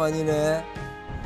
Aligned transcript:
오랜만이네. 0.00 0.64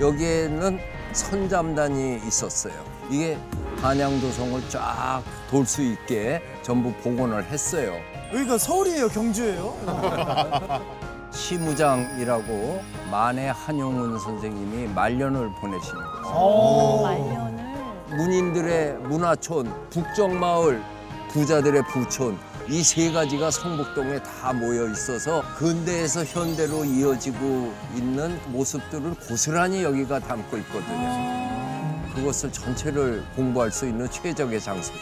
여기에는 0.01 0.79
선잠단이 1.13 2.21
있었어요. 2.27 2.75
이게 3.09 3.39
한양도성을 3.81 4.69
쫙 4.69 5.23
돌 5.51 5.65
수 5.65 5.83
있게 5.83 6.43
전부 6.63 6.93
복원을 6.95 7.45
했어요. 7.45 7.95
여기가 8.33 8.59
서울이에요, 8.59 9.09
경주예요? 9.09 9.75
시무장이라고 11.31 12.83
만해 13.11 13.53
한용운 13.55 14.19
선생님이 14.19 14.89
말년을 14.93 15.53
보내신 15.61 15.93
곳. 16.23 16.35
오. 16.35 17.03
말년을. 17.03 17.65
문인들의 18.09 18.95
문화촌, 18.99 19.73
북정마을, 19.91 20.83
부자들의 21.31 21.83
부촌 21.93 22.39
이 22.69 22.83
세 22.83 23.13
가지가 23.13 23.51
성북동에 23.51 24.23
다 24.23 24.53
모여 24.53 24.89
있어서 24.89 25.43
근대에서 25.59 26.25
현대로 26.25 26.85
이어지고 26.85 27.75
있는 27.95 28.41
모습들을 28.53 29.15
고스란히 29.29 29.83
여기가 29.83 30.19
담고 30.21 30.57
있거든요. 30.59 32.05
그것을 32.15 32.51
전체를 32.53 33.23
공부할 33.37 33.71
수 33.71 33.87
있는 33.87 34.11
최적의 34.11 34.61
장소. 34.61 34.93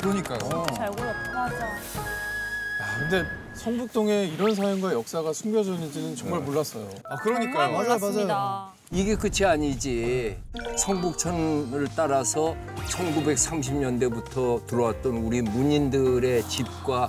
그러니까요. 0.00 0.66
잘 0.76 0.90
골랐다. 0.92 1.32
맞아. 1.32 1.56
야, 1.66 2.98
근데 2.98 3.24
성북동에 3.54 4.26
이런 4.28 4.54
사연과 4.54 4.92
역사가 4.92 5.32
숨겨져 5.32 5.74
있는지는 5.74 6.16
정말 6.16 6.40
몰랐어요. 6.40 6.88
아 7.10 7.16
그러니까요. 7.16 7.72
맞아요, 7.72 7.82
몰랐습니다. 7.82 8.72
이게 8.92 9.16
끝이 9.16 9.44
아니지. 9.44 10.38
성북천을 10.76 11.88
따라서 11.96 12.54
1930년대부터 12.88 14.64
들어왔던 14.66 15.12
우리 15.16 15.42
문인들의 15.42 16.48
집과 16.48 17.08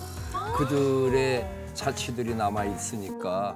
그들의 0.57 1.47
자취들이 1.75 2.33
남아 2.33 2.65
있으니까 2.65 3.55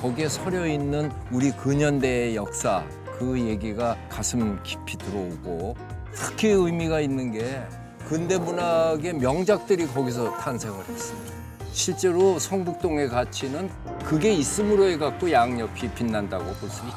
거기에 0.00 0.28
서려 0.30 0.66
있는 0.66 1.12
우리 1.30 1.50
근현대의 1.50 2.34
역사 2.34 2.82
그 3.18 3.38
얘기가 3.38 3.98
가슴 4.08 4.62
깊이 4.62 4.96
들어오고 4.96 5.76
특히 6.14 6.48
의미가 6.48 7.00
있는 7.00 7.30
게 7.30 7.62
근대 8.08 8.38
문학의 8.38 9.14
명작들이 9.14 9.86
거기서 9.88 10.38
탄생을 10.38 10.78
했습니다. 10.88 11.49
실제로 11.72 12.38
성북동의 12.38 13.08
가치는 13.08 13.70
그게 14.04 14.32
있음으로 14.32 14.88
해갖고 14.88 15.30
양옆이 15.30 15.90
빛난다고 15.92 16.44
볼 16.54 16.68
수 16.70 16.82
있죠. 16.86 16.96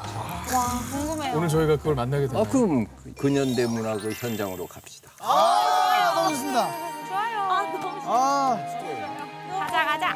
와, 0.56 0.80
궁금해요. 0.90 1.36
오늘 1.36 1.48
저희가 1.48 1.76
그걸 1.76 1.94
만나게 1.94 2.26
되네요. 2.26 2.42
아 2.44 2.48
그럼 2.48 2.86
근현대 3.18 3.66
문학의 3.66 4.12
현장으로 4.14 4.66
갑시다. 4.66 5.10
아, 5.20 6.12
너무 6.14 6.30
좋습니다. 6.30 6.68
좋아요. 7.08 7.40
아, 7.40 7.62
너무 7.62 8.02
좋아. 8.02 8.14
아, 8.14 9.66
가자, 9.66 9.84
가자. 9.86 10.14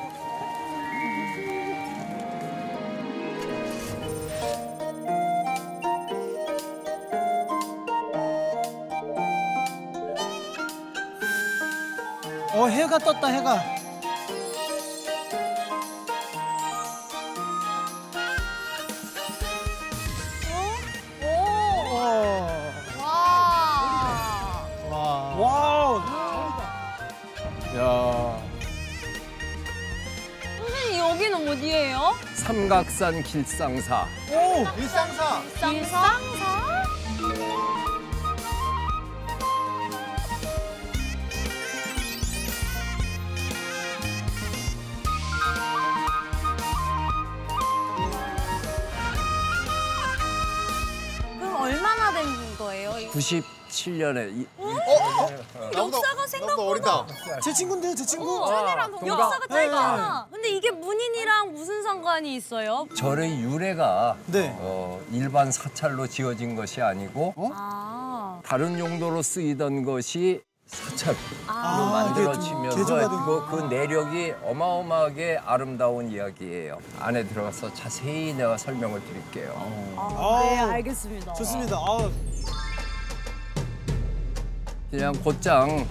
어, 12.55 12.67
해가 12.67 12.99
떴다, 12.99 13.29
해가. 13.29 13.78
어디예요? 31.69 32.15
삼각산 32.35 33.23
길상사. 33.23 34.07
오! 34.31 34.65
그럼 51.39 51.55
얼마나 51.61 52.13
된 52.13 52.27
거예요? 52.57 52.93
97년에 53.13 54.31
이, 54.33 54.47
역사가 55.77 56.27
생각보다 56.27 56.63
어리다. 56.63 57.07
제 57.43 57.53
친구인데요, 57.53 57.95
제 57.95 58.05
친구. 58.05 58.45
아, 58.45 58.87
동갑. 58.89 59.07
역사가 59.07 59.47
짧아. 59.47 60.27
근데 60.31 60.49
이게 60.51 60.71
문 60.71 60.88
인이랑 61.29 61.53
무슨 61.53 61.83
상관이 61.83 62.35
있어요? 62.37 62.89
절의 62.95 63.43
유래가 63.43 64.17
네. 64.27 64.57
어, 64.61 64.99
일반 65.13 65.53
사찰로 65.53 66.07
지어진 66.07 66.57
것이 66.57 66.81
아니고 66.81 67.35
아. 67.53 68.41
다른 68.43 68.79
용도로 68.79 69.21
쓰이던 69.21 69.85
것이 69.85 70.41
사찰로 70.67 71.19
아, 71.47 71.91
만들어지면서 72.15 72.99
된 72.99 73.09
그, 73.09 73.47
그 73.51 73.75
내력이 73.75 74.33
어마어마하게 74.43 75.41
아름다운 75.45 76.11
이야기예요. 76.11 76.79
안에 76.99 77.25
들어가서 77.25 77.75
자세히 77.75 78.33
내가 78.33 78.57
설명을 78.57 79.05
드릴게요. 79.05 79.55
아, 79.97 80.41
네, 80.43 80.59
알겠습니다. 80.59 81.35
좋습니다. 81.35 81.77
아, 81.77 82.11
그냥 84.91 85.13
곧장 85.23 85.87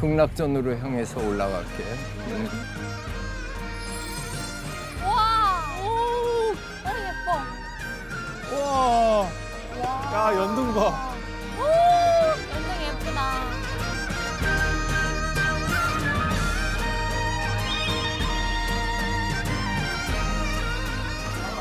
극락전으로 0.00 0.78
향해서 0.78 1.20
올라갈게. 1.20 1.82
음. 2.28 2.79
우와. 8.80 9.28
와. 9.82 10.30
야, 10.32 10.34
연등 10.34 10.74
봐. 10.74 10.80
오! 11.58 11.62
연등 12.54 12.86
예쁘다. 12.86 13.20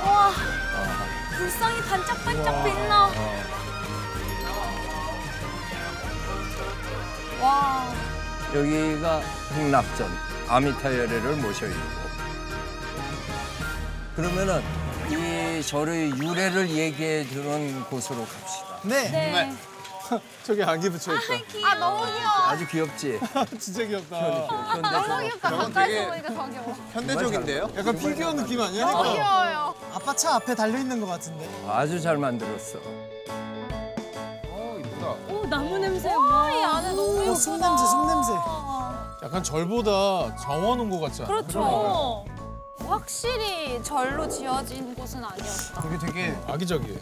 와, 0.05 0.31
불상이 1.37 1.81
반짝반짝 1.81 2.63
빛나. 2.63 3.09
와, 7.41 7.87
여기가 8.53 9.21
극락전 9.53 10.11
아미타 10.49 10.93
열애를 10.97 11.35
모셔 11.37 11.67
있고 11.67 12.09
그러면은 14.15 14.61
이 15.59 15.61
절의 15.61 16.11
유래를 16.11 16.69
얘기해 16.69 17.27
주는 17.27 17.83
곳으로 17.89 18.19
갑시다. 18.25 18.79
네. 18.83 19.09
네. 19.09 19.53
저기 20.43 20.63
안기 20.63 20.89
붙여 20.89 21.13
있다. 21.13 21.33
아, 21.69 21.75
너무 21.75 22.05
귀여워. 22.05 22.31
아주 22.47 22.65
귀엽지? 22.67 23.19
진짜 23.59 23.83
귀엽다. 23.83 24.19
너무 24.21 25.21
귀엽다. 25.21 25.49
저건 25.49 25.73
가까이서 25.73 25.73
되게- 25.73 26.07
보니까 26.07 26.33
더 26.33 26.49
귀여워. 26.49 26.75
현대적인데요? 26.93 27.69
약간 27.77 27.97
피규어 27.97 28.33
느낌 28.33 28.61
아니야? 28.61 28.85
너무 28.89 29.03
귀여워요. 29.11 29.75
아빠 29.93 30.15
차 30.15 30.35
앞에 30.35 30.55
달려 30.55 30.79
있는 30.79 31.01
것 31.01 31.07
같은데. 31.07 31.47
아주 31.67 31.99
잘 31.99 32.17
만들었어. 32.17 32.79
어 34.47 34.77
이쁘다. 34.79 35.07
오, 35.27 35.45
나무 35.45 35.77
냄새. 35.77 36.13
와, 36.13 36.51
이 36.53 36.63
안에 36.63 36.89
너무 36.93 37.17
예쁘다. 37.19 37.31
어, 37.31 37.35
숲 37.35 37.51
냄새, 37.59 37.85
숲 37.85 38.07
냄새. 38.07 38.31
약간 39.23 39.43
절보다 39.43 40.37
정원 40.37 40.79
온 40.79 40.89
것 40.89 41.01
같지 41.01 41.21
않아? 41.23 41.27
그렇죠. 41.27 42.23
확실히 42.87 43.81
절로 43.83 44.27
지어진 44.27 44.93
곳은 44.95 45.23
아니었다. 45.23 45.83
여기 45.85 46.05
되게 46.05 46.37
아기자기해. 46.47 46.99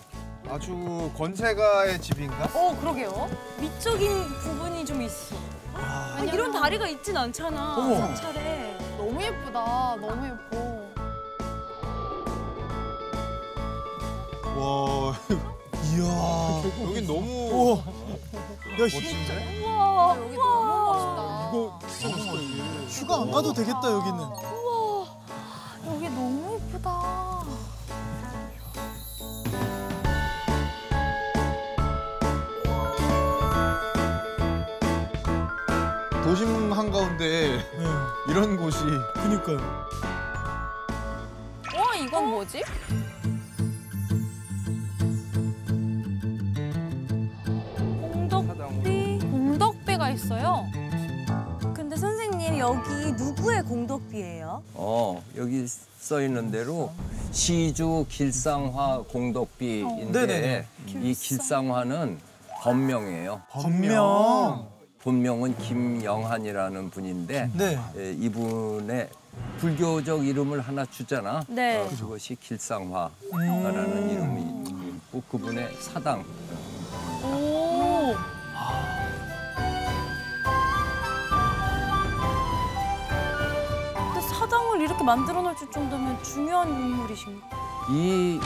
아주 0.50 1.12
권세가의 1.18 2.02
집인가? 2.02 2.46
어, 2.54 2.78
그러게요. 2.80 3.30
미적인 3.60 4.28
부분이 4.40 4.86
좀 4.86 5.02
있어. 5.02 5.36
아, 5.74 6.20
이런 6.32 6.52
다리가 6.52 6.88
있진 6.88 7.16
않잖아. 7.18 7.76
어머. 7.78 7.96
사찰에. 8.16 8.78
너무 8.98 9.22
예쁘다. 9.22 9.96
너무 10.00 10.26
예뻐. 10.26 10.68
와 14.58 15.14
이야. 15.94 16.88
여기 16.88 17.02
너무 17.06 17.30
오. 17.52 17.78
야, 17.78 17.84
히, 18.76 18.80
멋진데? 18.80 19.64
우와, 19.64 20.18
여기 20.18 20.36
너무 20.36 20.88
멋있다. 20.92 21.50
이거 21.50 21.80
진짜 21.90 22.08
멋있다, 22.18 22.34
이게. 22.42 22.88
휴가 22.88 23.16
안 23.22 23.32
가도 23.32 23.54
되겠다, 23.54 23.92
여기는. 23.92 24.20
여기 25.90 26.10
너무 26.10 26.54
예쁘다. 26.56 26.92
도심 36.24 36.74
한가운데 36.74 37.58
네. 37.58 37.86
이런 38.30 38.58
곳이 38.58 38.80
그니까요. 39.14 39.58
와, 41.76 41.96
이건 41.96 42.30
뭐지? 42.32 42.64
공덕비? 48.12 49.20
공덕배가 49.32 50.10
있어요. 50.10 50.68
그럼 52.58 52.60
여기 52.60 53.12
누구의 53.12 53.64
공덕비예요? 53.64 54.64
어, 54.74 55.24
여기 55.36 55.66
써 55.68 56.22
있는 56.22 56.50
대로 56.50 56.92
시주 57.32 58.06
길상화 58.10 59.04
공덕비인데 59.10 60.26
네네네. 60.26 60.66
이 61.04 61.14
길상화는 61.14 62.18
법명이에요. 62.62 63.42
본명. 63.52 64.68
본명은 65.04 65.58
김영한이라는 65.58 66.90
분인데 66.90 67.52
네. 67.54 67.80
예, 67.98 68.12
이분의 68.14 69.10
불교적 69.60 70.26
이름을 70.26 70.60
하나 70.62 70.84
주잖아. 70.86 71.44
네. 71.48 71.78
어, 71.78 71.88
그것이 71.90 72.36
길상화라는 72.36 74.10
이름이 74.10 74.90
있고 74.96 75.22
그분의 75.30 75.70
사당. 75.80 76.26
오. 77.24 78.37
사당을 84.48 84.82
이렇게 84.82 85.04
만들어 85.04 85.42
놓을 85.42 85.56
정도면 85.72 86.24
중요한 86.24 86.70
인물이신가? 86.70 87.48
이 87.90 88.40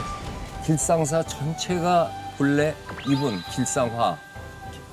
길상사 0.65 1.24
전체가 1.24 2.09
본래 2.38 2.75
이분 3.07 3.39
길상화 3.51 4.18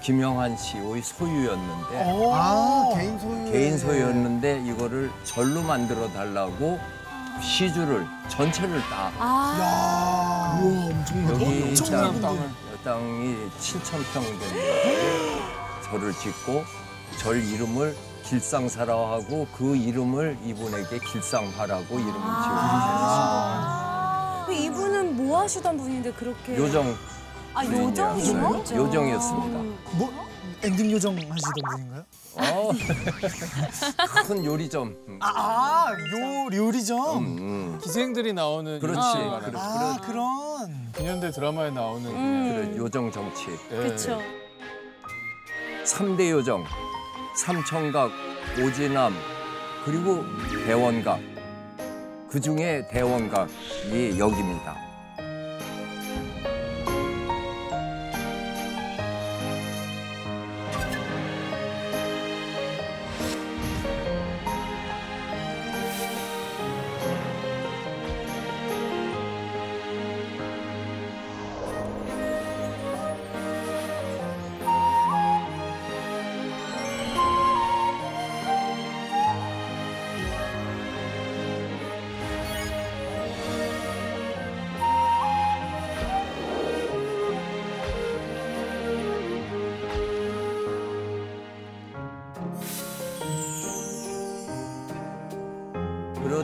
김영한 0.03 0.57
씨의 0.57 1.03
소유였는데 1.03 2.33
아 2.33 2.91
개인 2.95 3.19
소유. 3.19 3.51
개인 3.53 3.79
소유였는데 3.79 4.63
이거를 4.67 5.11
절로 5.25 5.63
만들어 5.63 6.09
달라고 6.13 6.79
시주를 7.41 8.07
전체를 8.29 8.81
다 8.83 9.11
아. 9.19 10.61
우와 10.63 10.87
엄청나다. 10.87 11.33
여기 11.33 11.75
땅. 12.21 12.55
땅이 12.85 13.51
7천 13.59 14.05
평 14.13 14.23
되는 14.23 15.41
절을 15.91 16.13
짓고 16.15 16.65
절 17.17 17.43
이름을 17.43 17.97
길상사라고 18.29 19.07
하고 19.07 19.47
그 19.57 19.75
이름을 19.77 20.37
이분에게 20.45 20.99
길상화라고 20.99 21.99
이름을 21.99 22.21
아. 22.23 23.65
그 24.47 24.53
이분은 24.53 25.17
뭐 25.17 25.41
하시던 25.41 25.79
분인데 25.79 26.13
그렇게 26.13 26.55
지어주셨어요. 26.57 26.91
요정 26.91 26.97
아. 27.55 27.65
요정이요? 27.65 28.65
요정이었습니다. 28.77 29.59
뭐 29.97 30.13
엔딩 30.63 30.91
요정 30.93 31.17
하시던 31.17 31.55
분인가요? 31.71 32.05
어, 32.35 32.71
큰 34.27 34.45
요리점. 34.45 34.95
음, 35.09 35.19
아, 35.23 35.87
요 35.91 36.47
요리점. 36.53 37.19
음. 37.19 37.79
기생들이 37.83 38.33
나오는 38.33 38.79
그렇지. 38.79 39.19
이런 39.19 39.41
그래, 39.41 39.53
아 39.57 39.97
그런. 40.05 40.93
근현대 40.93 41.33
드라마에 41.33 41.71
나오는 41.71 42.09
음. 42.11 42.67
그래, 42.69 42.77
요정 42.77 43.11
정치. 43.11 43.47
예. 43.73 43.77
그렇죠. 43.77 44.21
삼대 45.85 46.31
요정, 46.31 46.65
삼청각, 47.39 48.11
오지남, 48.61 49.15
그리고 49.85 50.25
대원각. 50.67 51.21
그 52.29 52.41
중에 52.41 52.89
대원각이 52.91 54.19
여기입니다. 54.19 54.88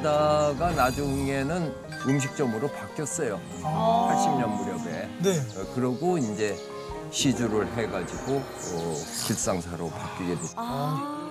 그러다가 0.04 0.70
나중에는 0.72 1.74
음식점으로 2.06 2.68
바뀌었어요. 2.68 3.40
80년 3.62 4.48
무렵에. 4.48 5.08
네. 5.22 5.38
어, 5.58 5.74
그러고 5.74 6.18
이제 6.18 6.54
시주를 7.10 7.66
해가지고 7.74 8.34
어, 8.34 8.94
길상사로 9.26 9.88
바뀌게 9.88 10.34
됐죠. 10.34 10.52
아. 10.56 11.30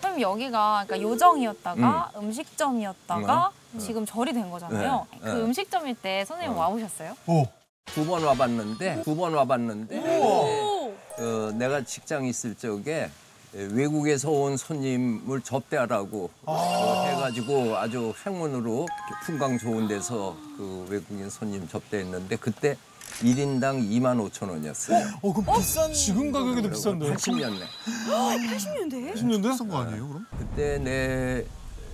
그럼 0.00 0.18
여기가 0.18 0.84
그러니까 0.86 1.10
요정이었다가 1.10 2.12
음. 2.16 2.32
식점이었다가 2.32 3.50
지금 3.78 4.06
절이 4.06 4.32
된 4.32 4.50
거잖아요. 4.50 5.06
네, 5.12 5.18
그 5.20 5.26
네. 5.26 5.32
음식점일 5.42 5.94
때 5.96 6.24
선생님 6.24 6.56
어. 6.56 6.60
와보셨어요? 6.62 7.14
오. 7.26 7.44
두번 7.84 8.24
와봤는데 8.24 9.02
두 9.02 9.14
번 9.14 9.34
와봤는데 9.34 10.20
오. 10.20 10.94
어, 11.18 11.50
내가 11.52 11.84
직장 11.84 12.24
있을 12.24 12.54
적에 12.54 13.10
외국에서 13.52 14.30
온 14.30 14.56
손님을 14.56 15.40
접대하라고 15.42 16.30
어, 16.44 17.04
해가지고 17.06 17.76
아주 17.76 18.14
행운으로 18.24 18.86
풍광 19.24 19.58
좋은 19.58 19.88
데서 19.88 20.36
그 20.56 20.86
외국인 20.88 21.28
손님 21.28 21.66
접대했는데 21.66 22.36
그때 22.36 22.76
일인당 23.22 23.80
2만 23.80 24.30
5천 24.30 24.48
원이었어요. 24.50 25.04
어 25.20 25.32
그럼 25.32 25.56
비싼. 25.56 25.92
지금 25.92 26.30
가격에도 26.30 26.70
비싼데. 26.70 27.12
80년대. 27.12 27.62
80년대? 28.08 29.14
10년대? 29.14 29.50
비싼 29.50 29.68
거 29.68 29.78
아니에요 29.78 30.08
그럼? 30.08 30.26
그때 30.38 30.78
내 30.78 31.44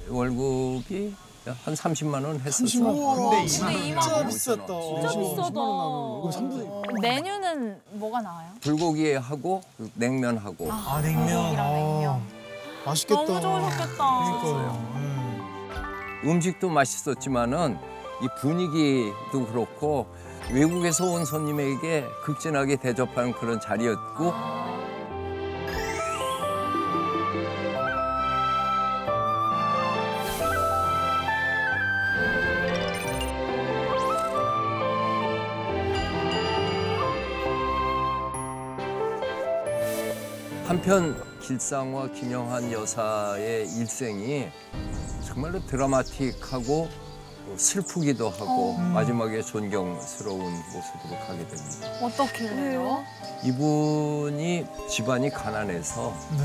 월급이 0.09 1.14
한 1.65 1.75
30만 1.75 2.25
원 2.25 2.41
했었어. 2.41 2.93
근데 2.93 3.47
진짜 3.47 3.71
이만 3.71 4.11
원. 4.13 4.27
비쌌다. 4.27 4.67
진짜 4.67 5.09
비싸다. 5.09 5.51
그럼 5.51 6.31
3분. 6.31 7.01
메뉴는 7.01 7.81
뭐가 7.93 8.21
나와요? 8.21 8.49
불고기하고 8.61 9.61
냉면하고 9.95 10.69
아 10.73 11.01
냉면. 11.03 11.27
불고기랑 11.27 11.73
냉면. 11.75 12.15
아, 12.15 12.21
맛있겠다. 12.89 13.25
너무 13.25 13.41
좋으셨겠다. 13.41 13.97
그러니까요. 13.97 14.93
음. 14.97 16.23
음식도 16.25 16.69
맛있었지만은 16.71 17.79
이 18.23 18.29
분위기도 18.41 19.47
그렇고 19.47 20.07
외국에서 20.53 21.05
온 21.11 21.25
손님에게 21.25 22.07
극진하게 22.25 22.76
대접하는 22.76 23.33
그런 23.33 23.61
자리였고 23.61 24.33
한편 40.66 41.14
길상화 41.40 42.11
김영한 42.11 42.73
여사의 42.73 43.68
일생이 43.68 44.49
정말로 45.25 45.64
드라마틱하고 45.64 46.88
슬프기도 47.56 48.28
하고 48.28 48.76
마지막에 48.76 49.42
존경스러운 49.42 50.40
모습으로 50.40 51.20
가게 51.25 51.46
됩니다. 51.46 51.88
어떻게 52.02 52.49
해요? 52.49 53.04
이분이 53.44 54.66
집안이 54.90 55.30
가난해서 55.30 56.12
네. 56.32 56.44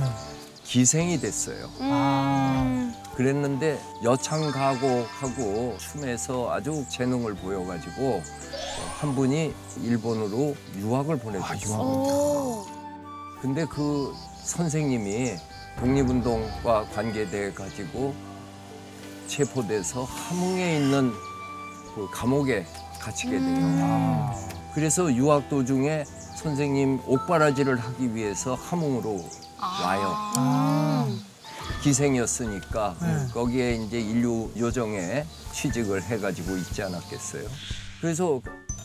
기생이 0.65 1.19
됐어요. 1.19 1.65
음. 1.79 2.93
그랬는데 3.15 3.81
여창 4.03 4.51
가곡하고 4.51 5.77
춤에서 5.79 6.51
아주 6.51 6.85
재능을 6.89 7.33
보여가지고 7.33 8.21
한 8.99 9.15
분이 9.15 9.51
일본으로 9.81 10.55
유학을 10.77 11.17
보내줬어요. 11.17 11.79
오. 11.79 12.60
근데 13.41 13.65
그 13.65 14.13
선생님이 14.43 15.35
독립운동과 15.79 16.85
관계돼 16.93 17.53
가지고 17.53 18.13
체포돼서 19.27 20.03
함흥에 20.03 20.77
있는 20.77 21.11
그 21.95 22.07
감옥에 22.11 22.65
갇히게 22.99 23.39
돼요. 23.39 24.35
그래서 24.75 25.11
유학 25.13 25.49
도중에 25.49 26.05
선생님 26.35 27.01
옥바라지를 27.07 27.79
하기 27.79 28.13
위해서 28.13 28.53
함흥으로 28.53 29.25
와요. 29.59 30.13
아. 30.35 31.07
기생이었으니까 31.81 32.95
네. 33.01 33.27
거기에 33.33 33.73
이제 33.73 33.99
인류 33.99 34.51
요정에 34.55 35.25
취직을 35.51 36.03
해가지고 36.03 36.57
있지 36.57 36.83
않았겠어요. 36.83 37.43
그래서 38.01 38.39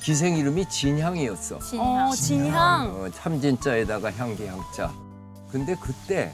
기생 0.06 0.36
이름이 0.36 0.66
진향이었어. 0.66 1.58
진향. 1.58 2.08
어, 2.08 2.12
진향. 2.12 2.94
어, 2.94 3.10
참진자에다가 3.10 4.12
향기 4.12 4.46
향자. 4.46 4.92
근데 5.50 5.75
그때 5.80 6.32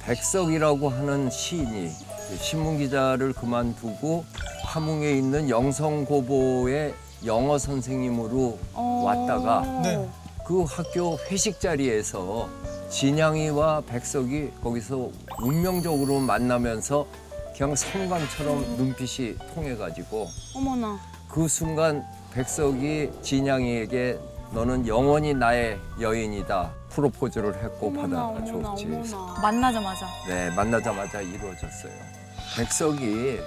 백석이라고 0.00 0.90
하는 0.90 1.30
시인이 1.30 1.90
신문 2.38 2.76
기자를 2.76 3.32
그만두고 3.32 4.26
함흥에 4.64 5.12
있는 5.12 5.48
영성고보의 5.48 6.94
영어 7.24 7.56
선생님으로 7.56 8.58
어. 8.74 9.02
왔다가 9.06 9.62
네. 9.82 10.06
그 10.44 10.64
학교 10.64 11.16
회식 11.30 11.60
자리에서 11.60 12.50
진양이와 12.90 13.84
백석이 13.86 14.50
거기서 14.62 15.08
운명적으로 15.40 16.20
만나면서 16.20 17.06
그냥 17.56 17.74
성광처럼 17.74 18.76
눈빛이 18.76 19.38
통해가지고 19.54 20.28
어머나. 20.54 21.00
그 21.30 21.48
순간 21.48 22.04
백석이 22.34 23.10
진양이에게 23.22 24.18
너는 24.52 24.86
영원히 24.88 25.34
나의 25.34 25.78
여인이다 26.00 26.70
프로포즈를 26.90 27.54
했고 27.62 27.92
받아줬지. 27.92 28.86
만나자마자. 29.40 30.06
네, 30.28 30.50
만나자마자 30.50 31.20
이루어졌어요. 31.20 31.92
백석이 32.56 33.38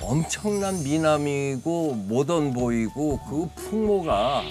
엄청난 0.00 0.82
미남이고 0.82 1.94
모던 2.08 2.52
보이고 2.52 3.18
그 3.28 3.48
풍모가 3.56 4.42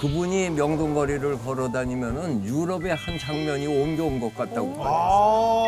그분이 0.00 0.50
명동거리를 0.50 1.38
걸어 1.38 1.70
다니면 1.70 2.16
은 2.16 2.44
유럽의 2.44 2.94
한 2.94 3.18
장면이 3.18 3.66
옮겨온 3.66 4.20
것 4.20 4.34
같다고 4.34 4.74
봐요. 4.76 5.66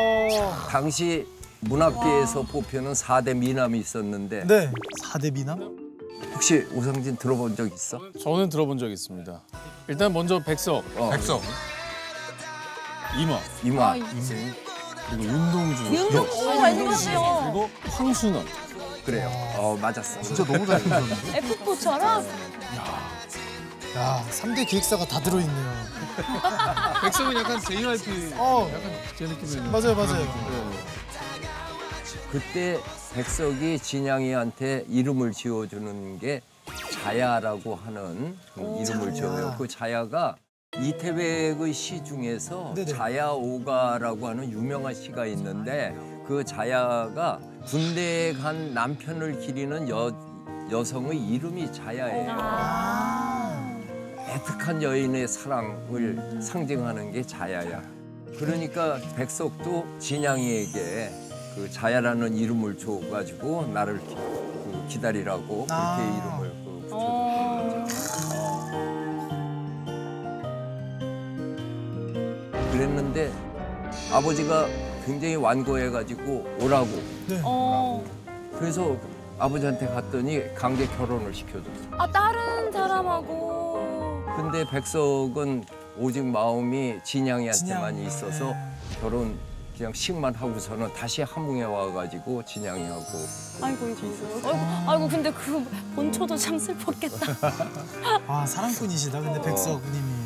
당시 0.69 1.27
문학계에서 1.61 2.43
뽑히는 2.43 2.95
사대 2.95 3.35
미남이 3.35 3.79
있었는데 3.79 4.47
네. 4.47 4.71
4대 5.05 5.33
미남? 5.33 5.82
혹시 6.43 6.67
오상진 6.73 7.17
들어본 7.19 7.55
적 7.55 7.73
있어? 7.73 8.01
저는 8.21 8.49
들어본 8.49 8.77
적 8.77 8.91
있습니다. 8.91 9.41
일단 9.87 10.13
먼저 10.13 10.41
백석, 10.41 10.85
어, 10.97 11.11
백석. 11.11 11.41
이마, 13.17 13.39
이마. 13.63 13.93
그리고 13.93 15.23
윤동주, 15.23 15.85
윤동주 15.85 16.51
안녕하세요. 16.51 17.41
그리고 17.45 17.71
황순원. 17.85 18.45
그래요. 19.05 19.31
어, 19.57 19.79
맞았어. 19.81 20.21
진짜 20.23 20.45
너무 20.45 20.67
잘생겼는데? 20.67 21.41
F4처럼 21.43 22.27
야, 23.97 24.27
3대 24.29 24.67
기획사가 24.67 25.05
다 25.05 25.21
들어있네요. 25.21 25.73
백석은 27.03 27.37
약간 27.37 27.61
JYP 27.61 28.33
어, 28.35 28.69
약간 28.69 28.91
제 29.17 29.27
느낌이에요. 29.29 29.71
맞아요, 29.71 29.95
맞아요. 29.95 30.73
그때 32.33 32.81
백석이 33.15 33.79
진양이한테 33.79 34.87
이름을 34.89 35.33
지어주는 35.33 36.19
게 36.19 36.41
자야라고 36.91 37.75
하는 37.75 38.37
그 38.55 38.61
이름을 38.81 39.13
지어요. 39.13 39.55
그 39.59 39.69
자야가 39.69 40.37
이태백의 40.81 41.75
시 41.75 42.03
중에서 42.03 42.73
네네. 42.75 42.91
자야오가라고 42.91 44.29
하는 44.29 44.51
유명한 44.51 44.95
시가 44.95 45.27
있는데 45.27 45.95
그 46.27 46.43
자야가 46.43 47.39
군대에 47.67 48.33
간 48.33 48.73
남편을 48.73 49.41
기리는 49.41 49.91
여, 49.91 50.11
여성의 50.71 51.19
이름이 51.19 51.71
자야예요. 51.71 52.35
애틋한 54.17 54.83
여인의 54.83 55.29
사랑을 55.29 56.41
상징하는 56.41 57.13
게 57.13 57.23
자야야. 57.23 57.83
그러니까 58.39 58.99
백석도 59.17 59.99
진양이에게 59.99 61.32
그 61.55 61.71
자야라는 61.71 62.35
이름을 62.35 62.79
줘가지고 62.79 63.67
나를 63.67 63.99
기, 64.07 64.15
그 64.15 64.85
기다리라고 64.89 65.67
그렇게 65.67 65.73
아. 65.73 65.99
이름을 66.01 66.53
그 66.65 66.71
붙여줬던 66.81 66.93
어. 66.93 67.85
거죠. 67.85 68.03
그랬는데 72.73 73.33
아버지가 74.13 74.67
굉장히 75.05 75.35
완고해가지고 75.37 76.57
오라고. 76.61 76.89
어. 77.45 78.05
그래서 78.59 78.97
아버지한테 79.39 79.87
갔더니 79.89 80.55
강제 80.55 80.87
결혼을 80.87 81.35
시켜줬어. 81.35 81.71
아 81.99 82.11
다른 82.11 82.71
사람하고 82.73 84.25
근데 84.37 84.65
백석은 84.71 85.65
오직 85.99 86.25
마음이 86.25 87.01
진양이한테만 87.05 87.95
진양이. 87.95 88.07
있어서 88.07 88.55
결혼 89.01 89.37
그냥 89.77 89.93
식만 89.93 90.35
하고서는 90.35 90.93
다시 90.93 91.23
함흥에 91.23 91.65
와가지고 91.65 92.45
진양이 92.45 92.85
하고 92.85 93.05
아이고 93.61 93.89
이거 93.89 94.49
아이고 94.49 94.91
아이고 94.91 95.09
근데 95.09 95.33
그 95.33 95.65
본초도 95.95 96.37
참 96.37 96.59
슬펐겠다. 96.59 97.27
아, 98.27 98.47
사랑꾼이시다, 98.47 99.21
근데 99.21 99.41
백석님이. 99.43 100.23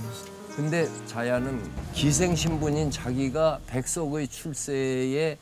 근데 0.55 0.89
자야는 1.07 1.63
기생 1.93 2.35
신분인 2.35 2.91
자기가 2.91 3.61
백석의 3.67 4.29
출세에 4.29 5.39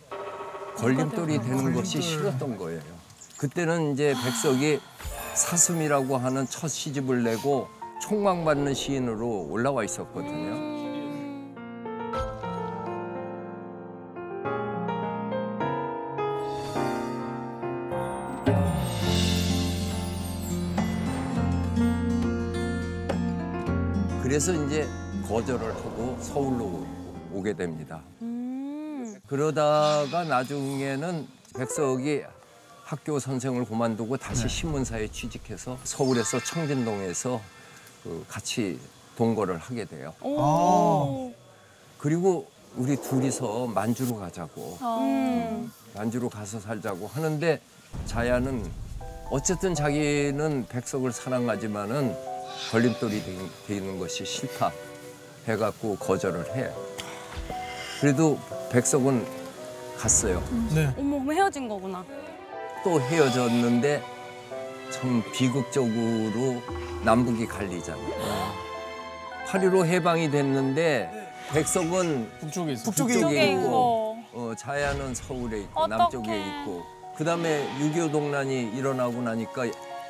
걸림돌이 0.76 1.38
되는 1.40 1.72
것이 1.72 2.02
싫었던 2.02 2.58
거예요. 2.58 2.80
그때는 3.36 3.92
이제 3.92 4.14
백석이 4.24 4.80
사슴이라고 5.34 6.16
하는 6.16 6.46
첫 6.48 6.68
시집을 6.68 7.22
내고 7.22 7.68
총망받는 8.02 8.74
시인으로 8.74 9.46
올라와 9.50 9.84
있었거든요. 9.84 10.73
그래서 24.34 24.52
이제 24.52 24.84
거절을 25.28 25.76
하고 25.76 26.18
서울로 26.20 26.84
오게 27.32 27.52
됩니다. 27.52 28.00
음. 28.20 29.16
그러다가 29.28 30.24
나중에는 30.24 31.28
백석이 31.56 32.22
학교 32.82 33.20
선생을 33.20 33.64
그만두고 33.64 34.16
다시 34.16 34.48
신문사에 34.48 35.06
취직해서 35.06 35.78
서울에서 35.84 36.40
청진동에서 36.40 37.40
그 38.02 38.24
같이 38.26 38.80
동거를 39.16 39.56
하게 39.56 39.84
돼요. 39.84 40.12
오. 40.20 41.32
그리고 41.98 42.48
우리 42.74 42.96
둘이서 42.96 43.68
만주로 43.68 44.16
가자고 44.16 44.78
음. 44.82 45.72
만주로 45.94 46.28
가서 46.28 46.58
살자고 46.58 47.06
하는데 47.06 47.60
자야는 48.06 48.68
어쨌든 49.30 49.76
자기는 49.76 50.66
백석을 50.68 51.12
사랑하지만은 51.12 52.33
걸림돌이 52.70 53.22
되- 53.24 53.48
되는 53.66 53.98
것이 53.98 54.24
싫다 54.24 54.72
해갖고 55.46 55.96
거절을 55.96 56.56
해. 56.56 56.70
그래도 58.00 58.38
백석은 58.70 59.26
갔어요. 59.98 60.42
네. 60.74 60.92
어머 60.98 61.32
헤어진 61.32 61.68
거구나. 61.68 62.04
또 62.82 63.00
헤어졌는데 63.00 64.02
참 64.90 65.22
비극적으로 65.32 66.60
남북이 67.02 67.46
갈리잖아요. 67.46 68.52
8.15 69.46 69.86
해방이 69.86 70.30
됐는데 70.30 71.10
백석은 71.52 72.30
북쪽에 72.40 72.72
있어. 72.72 72.84
북쪽에 72.84 73.12
북쪽에 73.14 73.20
쪽에 73.34 73.52
있고 73.52 73.60
있고. 73.62 74.14
어, 74.32 74.54
자야는 74.56 75.14
서울에 75.14 75.60
있고 75.60 75.80
어떡해. 75.82 75.96
남쪽에 75.98 76.36
있고 76.36 76.82
그다음에 77.16 77.68
6.25 77.78 78.10
동란이 78.12 78.72
일어나고 78.74 79.22
나니까 79.22 79.66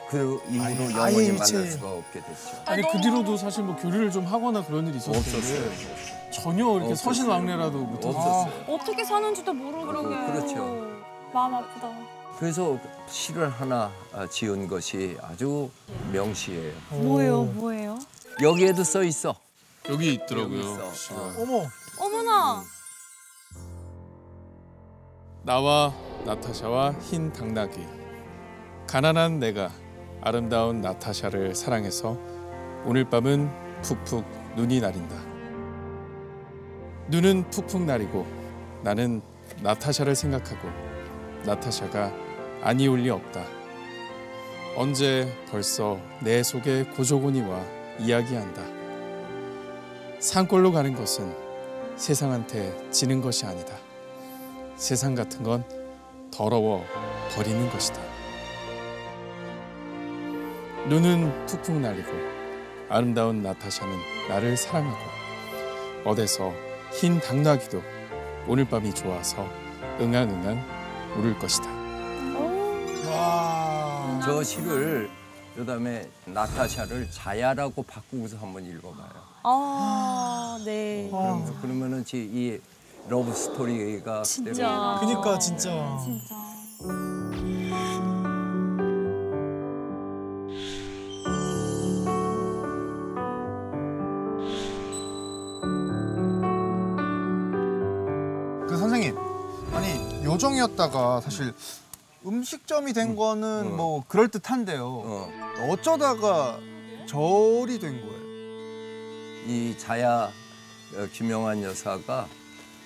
그 0.09 0.41
이후로 0.49 1.01
아예 1.03 1.13
영원히. 1.15 1.33
만날 1.33 1.67
수가 1.71 1.91
없게 1.93 2.21
됐죠. 2.21 2.63
아니 2.67 2.83
그 2.91 3.01
뒤로도 3.01 3.37
사실 3.37 3.65
뭐 3.65 3.75
교류를 3.77 4.11
좀 4.11 4.25
하거나 4.27 4.65
그런 4.65 4.87
일이 4.87 4.97
있었을 4.99 5.17
없었어요. 5.19 5.71
전혀 6.31 6.65
이렇게 6.77 6.93
없었어요. 6.93 6.97
서신 6.97 7.27
왕래라도 7.27 7.79
못했어요. 7.79 8.13
없었어요. 8.13 8.75
어떻게 8.75 9.05
사는지도 9.05 9.53
모르고 9.53 9.87
그러게. 9.87 10.33
그렇죠. 10.33 10.87
마음 11.33 11.55
아프다. 11.55 11.91
그래서 12.39 12.79
시를 13.09 13.49
하나 13.49 13.91
아, 14.13 14.27
지은 14.27 14.67
것이 14.69 15.17
아주 15.23 15.71
명시예요. 16.13 16.73
뭐예요, 16.91 17.45
뭐예요? 17.45 17.99
여기에도 18.43 18.83
써 18.85 19.03
있어. 19.05 19.37
여기 19.89 20.09
여기 20.09 20.15
있더라고요. 20.15 20.61
있어. 20.61 20.93
시가. 20.95 21.15
어. 21.17 21.33
어머, 21.39 21.67
어머나. 22.01 22.65
나와 25.45 25.93
나타샤와 26.25 26.93
흰 27.03 27.31
당나귀 27.33 27.87
가난한 28.87 29.39
내가 29.39 29.71
아름다운 30.27 30.81
나타샤를 30.81 31.55
사랑해서 31.55 32.17
오늘 32.87 33.05
밤은 33.05 33.51
푹푹 33.83 34.25
눈이 34.57 34.81
내린다. 34.81 35.17
눈은 37.09 37.51
푹푹 37.51 37.83
내리고 37.83 38.27
나는 38.83 39.21
나타샤를 39.63 40.15
생각하고 40.15 40.67
나타샤가 41.45 42.11
아니올 42.63 43.01
리 43.01 43.11
없다. 43.11 43.45
언제 44.77 45.31
벌써 45.51 45.99
내 46.23 46.43
속에 46.43 46.85
고조곤이 46.85 47.43
와 47.43 47.63
이야기한다. 48.01 48.63
산골로 50.21 50.73
가는 50.73 50.95
것은 50.95 51.37
세상한테 51.97 52.91
지는 52.91 53.21
것이 53.21 53.45
아니다. 53.45 53.77
세상 54.77 55.15
같은 55.15 55.43
건 55.43 55.65
더러워 56.31 56.83
버리는 57.37 57.69
것이다. 57.69 58.04
눈은 60.89 61.47
툭툭 61.47 61.77
날리고 61.81 62.11
아름다운 62.89 63.43
나타샤는 63.43 63.97
나를 64.29 64.57
사랑하고 64.57 64.99
어디서 66.05 66.53
흰 66.93 67.19
당나귀도 67.21 67.83
오늘 68.47 68.65
밤이 68.67 68.93
좋아서 68.95 69.47
응앙응앙 69.99 70.63
울을 71.17 71.39
것이다. 71.39 71.67
와. 73.11 74.21
저 74.23 74.43
시를 74.43 75.09
그다음에 75.57 76.09
나타샤를 76.27 77.11
자야라고 77.11 77.83
바꾸고서 77.85 78.37
한번 78.39 78.65
읽어봐요. 78.65 79.09
아. 79.45 80.59
아, 80.59 80.63
네. 80.65 81.09
그럼, 81.11 81.61
그러면은 81.63 82.05
지- 82.05 82.19
이 82.19 82.59
love 83.09 83.33
story가 83.33 84.23
진짜. 84.23 84.97
그니까 85.01 85.39
진짜. 85.39 85.99
진짜. 86.03 86.35
요정이었다가 100.45 101.21
사실 101.23 101.55
음식점이 102.27 102.93
된 102.93 103.17
거는 103.17 103.67
어. 103.67 103.77
뭐 103.77 104.05
그럴 104.07 104.29
듯한데요. 104.29 104.87
어, 104.87 105.29
어쩌다가 105.71 106.59
절이 107.07 107.79
된 107.79 108.01
거예요? 108.01 108.25
이 109.47 109.75
자야 109.79 110.31
어, 110.97 111.09
김영환 111.13 111.63
여사가 111.63 112.27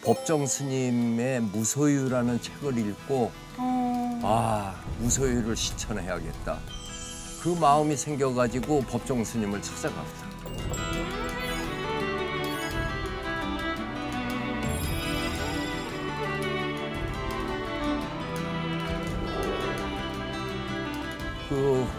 법정 0.05 0.47
스님의 0.47 1.41
무소유라는 1.41 2.41
책을 2.41 2.79
읽고 2.79 3.33
어. 3.57 4.21
아 4.23 4.75
무소유를 5.00 5.57
실천해야겠다. 5.57 6.59
그 7.43 7.49
마음이 7.61 7.97
생겨가지고 7.97 8.83
법정 8.83 9.25
스님을 9.25 9.62
찾아갔다. 9.62 11.18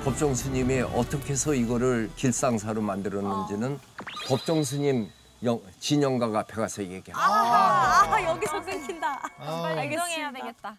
법정 0.04 0.34
스님이 0.34 0.82
어떻게 0.82 1.34
해서 1.34 1.54
이거를 1.54 2.10
길상사로 2.16 2.82
만들었는지는 2.82 3.80
법정 4.28 4.64
스님 4.64 5.10
영- 5.44 5.62
진영각 5.80 6.36
앞에 6.36 6.54
가서 6.56 6.82
얘기합니다. 6.84 7.14
아, 7.18 8.22
여기서 8.24 8.62
끊긴다. 8.62 9.20
빨리 9.38 9.80
알겠습니다. 9.82 10.08
인정해야 10.08 10.32
되겠다. 10.32 10.78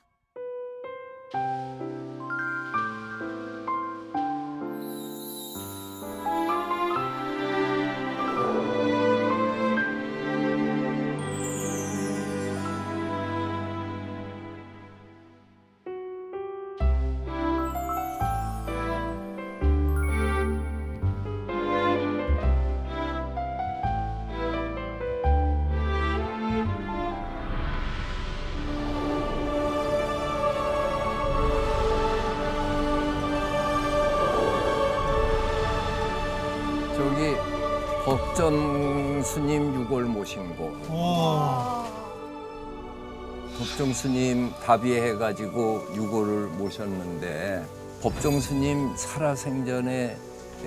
스님 44.00 44.50
답의해가지고 44.64 45.88
유골을 45.94 46.46
모셨는데 46.56 47.62
법정 48.00 48.40
스님 48.40 48.96
살아생전에 48.96 50.16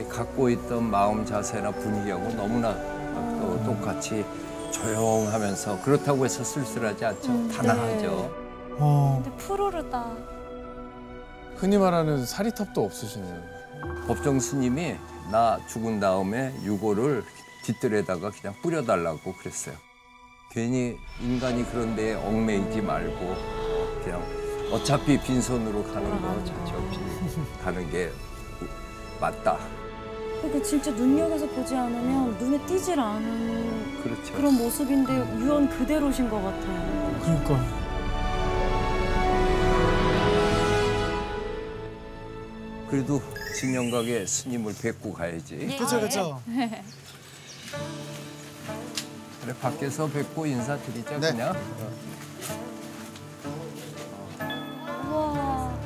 갖고 0.08 0.52
있던 0.52 0.91
마음 0.91 1.26
자세나 1.26 1.72
분위기하고 1.72 2.32
너무나 2.36 2.76
또 3.41 3.60
똑같이 3.65 4.24
조용하면서 4.72 5.82
그렇다고 5.82 6.26
해서 6.26 6.43
쓸쓸하지 6.43 7.06
않죠. 7.06 7.32
음, 7.32 7.50
단아하죠. 7.50 8.32
어. 8.78 9.22
근데 9.24 9.36
푸르르다. 9.38 10.12
흔히 11.56 11.80
말하는 11.80 12.28
사리탑도 12.28 12.86
없으시네요. 12.86 13.41
법정 14.06 14.39
스님이 14.39 14.98
나 15.32 15.58
죽은 15.67 16.00
다음에 16.00 16.54
유골을 16.62 17.24
뒷뜰에다가 17.63 18.30
그냥 18.30 18.56
뿌려달라고 18.62 19.34
그랬어요. 19.34 19.76
괜히 20.54 20.96
인간이 21.20 21.66
그런 21.72 21.96
데에 21.96 22.13
얽매이지 22.13 22.82
말고 22.82 23.36
그냥 24.04 24.24
어차피 24.72 25.20
빈손으로 25.20 25.84
가는 25.84 26.22
거 26.22 26.44
자체 26.46 26.76
없이 26.76 27.00
가는 27.63 27.89
게 27.89 28.12
맞다. 29.20 29.58
그러니까 30.42 30.63
진짜 30.63 30.92
눈여겨서 30.92 31.48
보지 31.48 31.76
않으면 31.76 32.38
눈에 32.38 32.63
띄질 32.68 33.00
않은 33.00 34.04
그렇죠. 34.04 34.34
그런 34.36 34.54
모습인데 34.56 35.12
유언 35.39 35.68
그대로신 35.70 36.30
것 36.30 36.39
같아요. 36.39 37.20
그러니까. 37.24 37.84
그래도 42.92 43.20
진영각에 43.60 44.24
스님을 44.28 44.76
뵙고 44.80 45.13
가야지. 45.13 45.76
그쵸 45.80 46.00
그쵸. 46.00 46.39
그래 49.44 49.54
밖에서 49.60 50.08
뵙고 50.08 50.46
인사드리자 50.46 51.20
네. 51.20 51.32
그냥. 51.32 51.54
우와. 55.12 55.78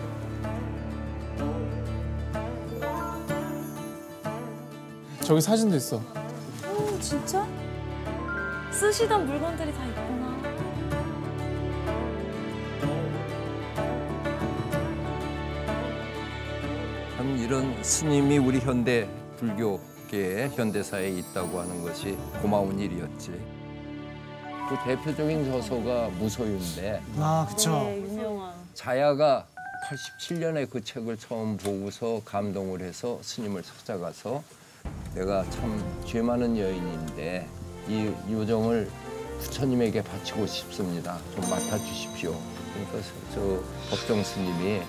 저기 5.21 5.41
사진도 5.41 5.75
있어. 5.75 5.97
오, 5.97 6.99
진짜? 6.99 7.47
쓰시던 8.71 9.25
물건들이 9.25 9.73
다 9.73 9.85
있구나. 9.87 10.37
참 17.17 17.37
이런 17.39 17.83
스님이 17.83 18.37
우리 18.37 18.59
현대 18.59 19.09
불교 19.35 19.79
계 20.07 20.49
현대사에 20.55 21.09
있다고 21.09 21.59
하는 21.59 21.83
것이 21.83 22.17
고마운 22.41 22.79
일이었지. 22.79 23.31
그 24.69 24.75
대표적인 24.85 25.45
저서가 25.45 26.09
무소유인데 26.09 27.01
아 27.17 27.47
그쵸. 27.49 27.71
네, 27.83 27.97
유명한. 28.01 28.53
자야가 28.73 29.45
87년에 29.89 30.69
그 30.69 30.83
책을 30.83 31.17
처음 31.17 31.55
보고서 31.57 32.21
감동을 32.25 32.81
해서 32.81 33.19
스님을 33.21 33.63
찾아가서 33.63 34.43
내가 35.13 35.43
참 35.49 35.81
죄 36.05 36.21
많은 36.21 36.57
여인인데 36.57 37.47
이 37.87 38.11
요정을 38.31 38.89
부처님에게 39.39 40.01
바치고 40.03 40.47
싶습니다. 40.47 41.17
좀 41.33 41.41
맡아주십시오. 41.49 42.33
그러니까 42.73 43.09
저 43.33 43.61
법정 43.89 44.23
스님이 44.23 44.81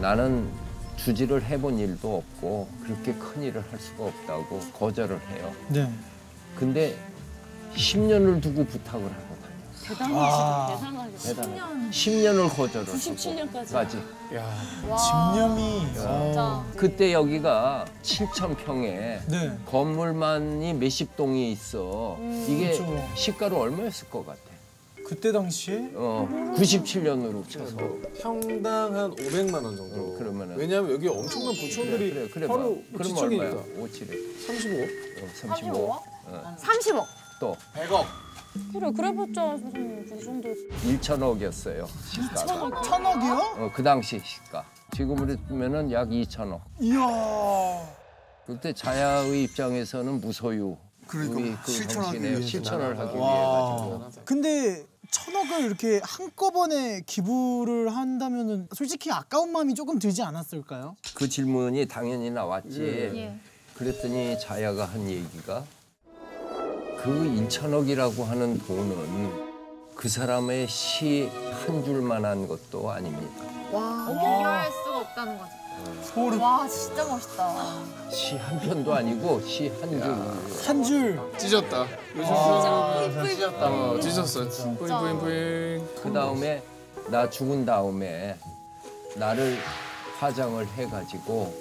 나는 0.00 0.50
주지를 0.96 1.42
해본 1.44 1.78
일도 1.78 2.16
없고 2.16 2.68
그렇게 2.82 3.12
큰 3.14 3.42
일을 3.42 3.62
할 3.70 3.78
수가 3.78 4.04
없다고 4.04 4.60
거절을 4.78 5.20
해요. 5.30 5.52
네. 5.68 5.90
근데 6.56 6.96
10년을 7.74 8.40
두고 8.42 8.64
부탁을 8.64 9.04
하고. 9.04 9.36
대단하시다. 9.84 10.16
아. 10.18 10.76
대단하시다. 10.76 11.42
대단해. 11.42 11.90
10년을 11.90 12.48
거절을 12.56 12.86
97년까지. 12.86 13.72
까지. 13.72 14.02
아, 14.90 15.32
집념이. 15.32 15.86
진짜. 15.94 16.64
그때 16.76 17.12
여기가 17.12 17.84
7천 18.02 18.56
평에 18.56 19.20
네. 19.28 19.58
건물만이 19.66 20.74
몇십 20.74 21.14
동이 21.16 21.52
있어. 21.52 22.18
이게 22.48 22.72
그렇죠. 22.72 23.08
시가로 23.14 23.60
얼마였을 23.60 24.08
것 24.10 24.26
같아? 24.26 24.40
그때 25.06 25.30
당시에 25.30 25.92
어, 25.94 26.28
97년으로 26.56 27.48
쳐서. 27.48 27.76
평당 28.20 28.96
한 28.96 29.14
500만 29.14 29.54
원 29.54 29.76
정도. 29.76 29.94
어, 30.14 30.18
그러면은. 30.18 30.56
왜냐면 30.56 30.90
여기 30.90 31.06
엄청난 31.06 31.54
부촌들이 31.54 32.10
그래, 32.12 32.28
그래. 32.28 32.46
그럼 32.48 32.82
지척이니까. 33.00 33.44
얼마야? 33.44 33.64
5칠에 33.86 34.46
35? 34.46 34.82
어, 34.82 35.28
35. 35.32 35.92
어, 36.26 36.56
30억. 36.58 37.04
또 37.38 37.56
100억. 37.74 38.04
그래, 38.72 38.90
그래봤자 38.90 39.58
선생님 39.58 40.06
그 40.08 40.24
정도. 40.24 40.48
1천억이었어요. 40.48 41.86
시가가. 42.10 42.82
천억이요? 42.82 43.34
어, 43.58 43.70
그 43.72 43.84
당시 43.84 44.20
시가. 44.24 44.64
지금으로 44.96 45.36
면은 45.50 45.92
약 45.92 46.08
2천억. 46.08 46.62
이야. 46.80 47.86
그때 48.44 48.72
자야의 48.72 49.44
입장에서는 49.44 50.20
무소유. 50.20 50.76
그러니까 51.06 51.62
그 51.62 51.70
실천하기 51.70 52.20
위해서. 52.20 52.42
실천을 52.42 52.98
하기 52.98 53.14
위해 53.14 53.20
와. 53.22 54.00
가지고. 54.00 54.24
근데 54.24 54.84
천억을 55.10 55.64
이렇게 55.66 56.00
한꺼번에 56.02 57.00
기부를 57.06 57.94
한다면은 57.94 58.68
솔직히 58.74 59.10
아까운 59.10 59.52
마음이 59.52 59.74
조금 59.74 59.98
들지 59.98 60.22
않았을까요? 60.22 60.96
그 61.14 61.28
질문이 61.28 61.86
당연히 61.86 62.30
나왔지. 62.30 62.82
예. 62.82 63.38
그랬더니 63.74 64.38
자야가 64.40 64.84
한 64.86 65.08
얘기가 65.08 65.64
그 67.02 67.46
2천억이라고 67.48 68.24
하는 68.24 68.58
돈은 68.58 69.46
그 69.94 70.08
사람의 70.08 70.68
시 70.68 71.30
한 71.66 71.84
줄만한 71.84 72.46
것도 72.48 72.90
아닙니다. 72.90 73.44
와. 73.72 74.06
비교할 74.06 74.70
수가 74.70 74.98
없다는 75.00 75.38
거지. 75.38 75.52
소름. 76.14 76.40
와 76.40 76.66
진짜 76.68 77.04
멋있다. 77.04 77.74
시 78.10 78.36
한 78.36 78.58
편도 78.60 78.94
아니고 78.94 79.40
시 79.42 79.68
한 79.80 79.90
줄. 79.90 80.02
한 80.66 80.82
줄. 80.84 81.20
찢었다. 81.38 81.86
요즘 82.14 82.32
아, 82.32 83.24
찢었다. 83.28 83.66
어, 83.66 84.00
찢었어요. 84.00 84.48
뿌잉 84.76 84.98
뿌잉 84.98 85.18
뿌잉. 85.18 85.88
그 86.02 86.12
다음에 86.12 86.62
나 87.08 87.28
죽은 87.28 87.64
다음에 87.66 88.36
나를 89.16 89.58
화장을 90.18 90.66
해가지고 90.66 91.54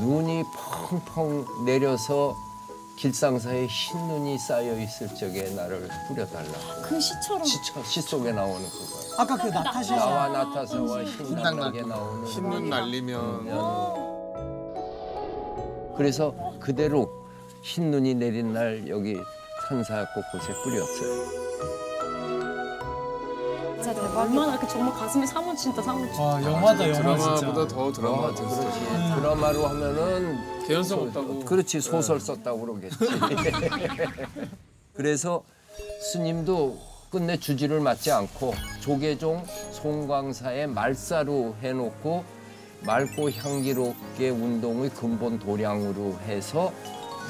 눈이 0.00 0.42
펑펑 0.88 1.64
내려서 1.64 2.34
길상사에 2.98 3.66
흰 3.66 4.08
눈이 4.08 4.38
쌓여 4.38 4.78
있을 4.78 5.14
적에 5.14 5.50
나를 5.50 5.88
뿌려달라. 6.08 6.50
그 6.82 6.98
시처럼. 7.00 7.44
시, 7.44 7.58
시 7.84 8.00
속에 8.00 8.32
나오는 8.32 8.62
그거. 8.68 9.05
아까 9.18 9.36
그 9.36 9.46
나타샤. 9.48 9.96
나와 9.96 10.28
나타서와 10.28 10.98
낙낙에 11.42 11.82
나오는 11.82 12.26
흰눈 12.26 12.68
날리면 12.68 13.46
그래서 15.96 16.34
그대로 16.60 17.10
흰 17.62 17.90
눈이 17.90 18.14
내린 18.14 18.52
날 18.52 18.86
여기 18.88 19.16
산사 19.68 20.06
곳곳에 20.12 20.52
뿌렸어요. 20.62 21.46
진짜 23.76 23.94
대박이다. 23.94 24.20
얼마나 24.20 24.52
이렇게 24.52 24.66
정말 24.68 24.92
가슴이 24.94 25.26
사무친다 25.26 25.80
사무친. 25.82 26.20
와 26.20 26.42
영화다 26.42 26.88
영화 26.90 27.16
진짜. 27.16 27.36
드라마보다 27.36 27.68
더 27.74 27.92
드라마 27.92 28.16
어, 28.16 28.20
같았어. 28.22 28.60
그렇지. 28.60 28.80
드라마로 29.20 29.66
하면은 29.68 30.66
개연성 30.66 31.02
없다고. 31.04 31.40
그렇지 31.40 31.80
소설 31.80 32.20
썼다고 32.20 32.60
그러겠지. 32.60 32.96
그래서 34.94 35.42
스님도 36.12 36.78
끝내 37.10 37.36
주지를 37.38 37.80
맞지 37.80 38.10
않고 38.10 38.54
조계종 38.80 39.44
송광사의 39.72 40.66
말사로 40.68 41.54
해놓고 41.62 42.24
맑고 42.82 43.30
향기롭게 43.30 44.30
운동의 44.30 44.90
근본 44.90 45.38
도량으로 45.38 46.18
해서 46.26 46.72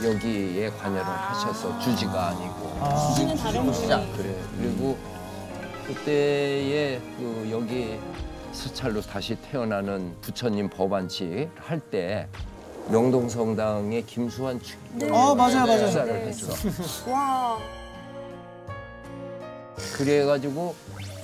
여기에 0.03 0.71
관여를 0.71 1.05
하셔서 1.05 1.79
주지가 1.79 2.29
아니고 2.29 3.09
주지는 3.15 3.37
다른 3.37 3.65
분이. 3.65 3.87
그래 4.17 4.35
그리고 4.59 4.97
그때에 5.87 6.99
그 7.17 7.49
여기 7.51 7.99
수찰로 8.53 9.01
다시 9.01 9.37
태어나는 9.51 10.15
부처님 10.21 10.69
법안치 10.69 11.49
할때 11.57 12.29
명동성당에 12.89 14.03
김수환 14.03 14.61
축아 14.61 15.35
맞아요 15.35 15.67
맞아요. 15.67 15.87
축사를 15.87 16.27
해줘. 16.27 16.47
와. 17.11 17.59
그래가지고 19.97 20.75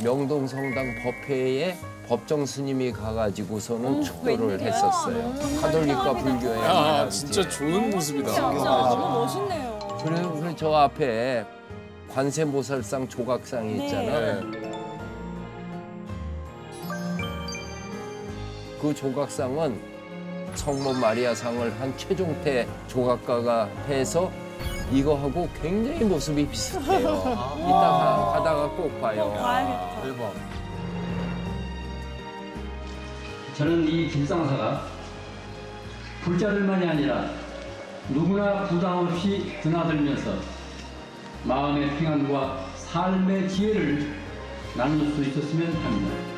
명동 0.03 0.47
성당 0.47 0.95
법회에 1.03 1.77
법정 2.09 2.45
스님이 2.47 2.93
가가지고서는 2.93 4.03
축도를 4.03 4.47
웬일이야. 4.49 4.67
했었어요. 4.67 5.35
감사합니다. 5.61 6.13
불교의 6.15 6.59
야. 6.61 6.71
아, 6.71 7.09
진짜 7.09 7.47
좋은 7.49 7.91
모습이다. 7.91 8.29
진짜 8.29 8.51
너무 8.51 9.21
멋있네요. 9.21 9.99
그래, 10.03 10.23
그래 10.41 10.55
저 10.57 10.73
앞에 10.73 11.45
관세모살상 12.13 13.09
조각상이 13.09 13.75
네. 13.75 13.85
있잖아. 13.87 14.41
그 18.81 18.95
조각상은 18.95 19.81
성모 20.55 20.95
마리아상을 20.95 21.81
한 21.81 21.97
최종태 21.97 22.67
조각가가 22.89 23.67
해서 23.89 24.31
이거하고 24.93 25.49
굉장히 25.61 26.05
모습이 26.05 26.47
비슷해요. 26.49 27.09
이따가 27.57 28.33
가다가 28.35 28.69
꼭 28.71 29.01
봐요. 29.01 29.33
봐야겠다. 29.33 30.03
대박. 30.03 30.35
저는 33.57 33.89
이 33.89 34.09
길상사가 34.09 34.83
불자들만이 36.23 36.87
아니라 36.89 37.27
누구나 38.09 38.65
부담 38.65 39.07
없이 39.07 39.59
드나들면서 39.63 40.33
마음의 41.45 41.99
평안과 41.99 42.67
삶의 42.77 43.49
지혜를 43.49 44.15
나눌 44.77 45.13
수 45.13 45.23
있었으면 45.23 45.75
합니다. 45.75 46.32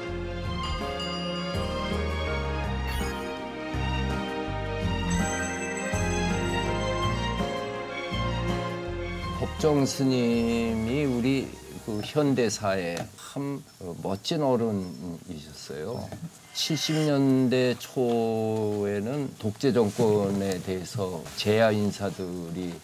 법정 9.64 9.87
스님이 9.87 11.07
우리 11.07 11.48
그 11.87 11.98
현대사에 12.05 12.96
참 13.16 13.64
어, 13.81 13.96
멋진 14.03 14.42
어른이셨어요. 14.42 16.07
70년대 16.53 17.77
초에는 17.79 19.31
독재 19.38 19.72
정권에 19.72 20.61
대해서 20.64 21.24
제야 21.37 21.70
인사들이 21.70 22.74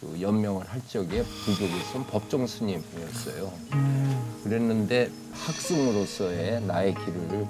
그 0.00 0.20
연명을 0.20 0.68
할 0.68 0.82
적에 0.88 1.22
불교계에서는 1.22 2.06
법정 2.08 2.48
스님이었어요. 2.48 3.52
그랬는데 4.42 5.12
학승으로서의 5.34 6.62
나의 6.62 6.94
길을 6.94 7.46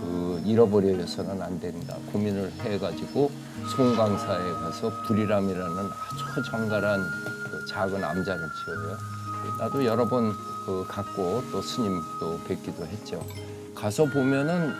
그 0.00 0.42
잃어버려서는 0.44 1.40
안 1.40 1.60
된다 1.60 1.96
고민을 2.10 2.50
해가지고 2.62 3.30
송강사에 3.76 4.50
가서 4.54 4.90
불이람이라는 5.06 5.78
아주 5.78 6.50
정갈한 6.50 7.00
그 7.00 7.43
작은 7.68 8.02
암자를 8.02 8.50
지어요. 8.64 8.96
나도 9.58 9.84
여러 9.84 10.06
번 10.08 10.34
그 10.64 10.84
갔고 10.88 11.42
또 11.52 11.60
스님도 11.60 12.40
뵙기도 12.46 12.86
했죠. 12.86 13.24
가서 13.74 14.06
보면은 14.06 14.74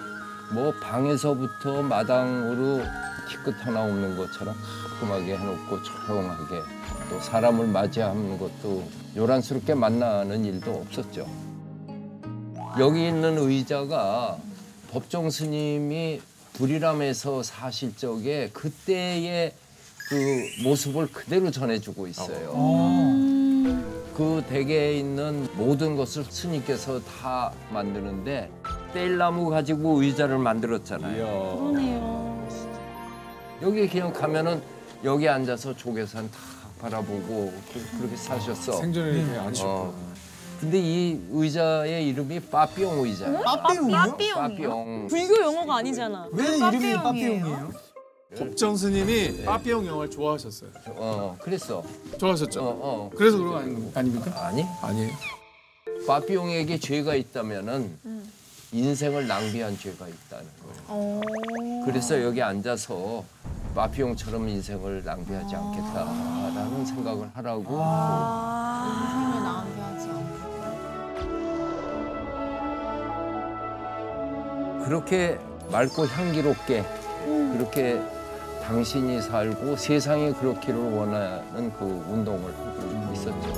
뭐 0.52 0.72
방에서부터 0.82 1.82
마당으로 1.82 2.82
티끌 3.28 3.52
하나 3.54 3.84
없는 3.84 4.16
것처럼 4.16 4.54
깔끔하게 4.88 5.36
해놓고 5.36 5.82
조용하게 5.82 6.62
또 7.10 7.20
사람을 7.20 7.66
맞이하는 7.66 8.38
것도 8.38 8.88
요란스럽게 9.16 9.74
만나는 9.74 10.44
일도 10.44 10.72
없었죠. 10.72 11.26
여기 12.78 13.06
있는 13.06 13.38
의자가 13.38 14.38
법정 14.90 15.30
스님이 15.30 16.20
불이람에서 16.54 17.42
사실 17.42 17.96
적에 17.96 18.50
그때의 18.52 19.54
그 20.08 20.46
모습을 20.62 21.08
그대로 21.08 21.50
전해주고 21.50 22.06
있어요. 22.08 22.52
그 24.14 24.44
댁에 24.48 24.94
있는 24.98 25.48
모든 25.56 25.96
것을 25.96 26.24
스님께서 26.24 27.00
다 27.02 27.52
만드는데 27.72 28.50
뗄나무 28.92 29.50
가지고 29.50 30.02
의자를 30.02 30.38
만들었잖아요. 30.38 31.56
그러네요. 31.58 32.48
여기 33.62 33.88
그냥 33.88 34.12
가면은 34.12 34.62
여기 35.02 35.28
앉아서 35.28 35.74
조계산 35.76 36.30
다 36.30 36.38
바라보고 36.80 37.52
그, 37.72 38.02
렇게 38.02 38.16
사셨어. 38.16 38.72
생전에 38.72 39.10
이렇게 39.18 39.38
안 39.38 39.48
어. 39.48 39.54
쉬었구나. 39.54 40.14
근데 40.60 40.78
이 40.78 41.20
의자의 41.30 42.06
이름이 42.08 42.40
빠삐용 42.40 43.00
의자야. 43.04 43.40
빠삐용이요? 43.42 43.96
빠삐용이요? 43.96 44.34
빠삐용. 44.34 45.06
불교 45.08 45.42
용어가 45.42 45.76
아니잖아. 45.76 46.28
왜 46.32 46.56
이름이 46.56 46.94
빠삐용이에요? 46.94 47.70
법정 48.38 48.76
스님이 48.76 49.44
빠삐용 49.44 49.86
영화를 49.86 50.10
좋아하셨어요. 50.10 50.70
어, 50.88 51.36
그랬어. 51.40 51.82
좋아하셨죠? 52.18 52.60
어, 52.62 52.78
어. 52.82 53.10
그래서 53.16 53.38
그런 53.38 53.52
거 53.52 53.58
아닌- 53.58 53.90
아닙니까? 53.94 54.46
아니, 54.46 54.64
아니에요. 54.82 55.10
빠삐용에게 56.06 56.78
죄가 56.78 57.14
있다면은 57.14 57.96
인생을 58.72 59.26
낭비한 59.28 59.78
죄가 59.78 60.06
있다는 60.08 60.46
거예요. 60.88 61.20
그래서 61.86 62.20
여기 62.22 62.42
앉아서 62.42 63.24
마피용처럼 63.74 64.48
인생을 64.48 65.04
낭비하지 65.04 65.54
않겠다라는 65.54 66.86
생각을 66.86 67.30
하라고 67.34 67.62
인생을 67.62 69.42
낭비하지 69.44 70.08
않고. 70.10 70.44
그렇게 74.84 75.38
맑고 75.70 76.06
향기롭게 76.06 76.84
그렇게 77.56 78.02
당신이 78.66 79.20
살고 79.20 79.77
세상이 79.77 80.33
그렇기를 80.33 80.77
원하는 80.81 81.70
그 81.74 81.85
운동을 81.85 82.50
하고 82.57 83.12
있었죠. 83.12 83.53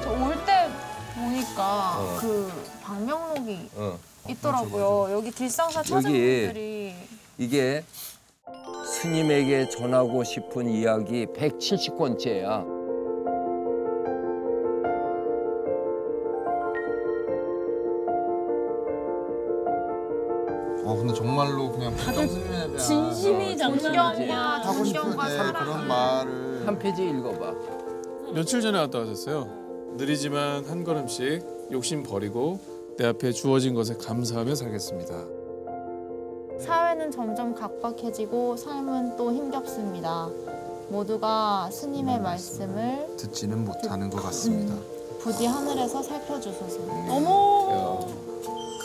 저올때 0.00 0.70
보니까 1.14 1.98
어. 1.98 2.16
그 2.18 2.50
방명록이 2.82 3.70
어. 3.76 3.98
있더라고요. 4.30 5.12
여기 5.12 5.30
길상사 5.30 5.82
찾은 5.82 6.10
여기 6.10 6.44
분들이 6.46 6.94
이게 7.36 7.84
스님에게 8.86 9.68
전하고 9.68 10.24
싶은 10.24 10.70
이야기 10.70 11.26
170권째야. 11.26 12.81
근데 21.02 21.14
정말로 21.14 21.72
그냥 21.72 21.96
다들 21.96 22.28
진심이 22.78 23.56
장난 23.56 23.98
아니야. 23.98 24.38
하고 24.62 24.84
때 24.84 24.92
사랑. 24.92 25.52
그런 25.64 25.88
말을 25.88 26.66
한 26.66 26.78
페이지 26.78 27.02
읽어봐. 27.08 27.54
며칠 28.32 28.60
전에 28.60 28.78
갔다 28.78 29.00
오셨어요? 29.00 29.48
느리지만 29.96 30.64
한 30.66 30.84
걸음씩 30.84 31.44
욕심 31.72 32.04
버리고 32.04 32.60
내 32.96 33.06
앞에 33.06 33.32
주어진 33.32 33.74
것에 33.74 33.94
감사하며 33.96 34.54
살겠습니다. 34.54 35.24
사회는 36.60 37.10
점점 37.10 37.52
각박해지고 37.56 38.56
삶은 38.56 39.16
또 39.16 39.32
힘겹습니다. 39.32 40.28
모두가 40.88 41.68
스님의 41.72 42.20
말씀을 42.20 43.08
듣지는 43.16 43.64
못하는 43.64 44.08
것 44.08 44.22
같습니다. 44.22 44.76
부디 45.18 45.46
하늘에서 45.46 46.00
살펴주소서. 46.00 46.78
어머. 47.10 48.06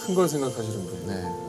큰 0.05 0.15
걸 0.15 0.27
생각하시는 0.27 0.85
분. 0.87 1.05
네. 1.07 1.46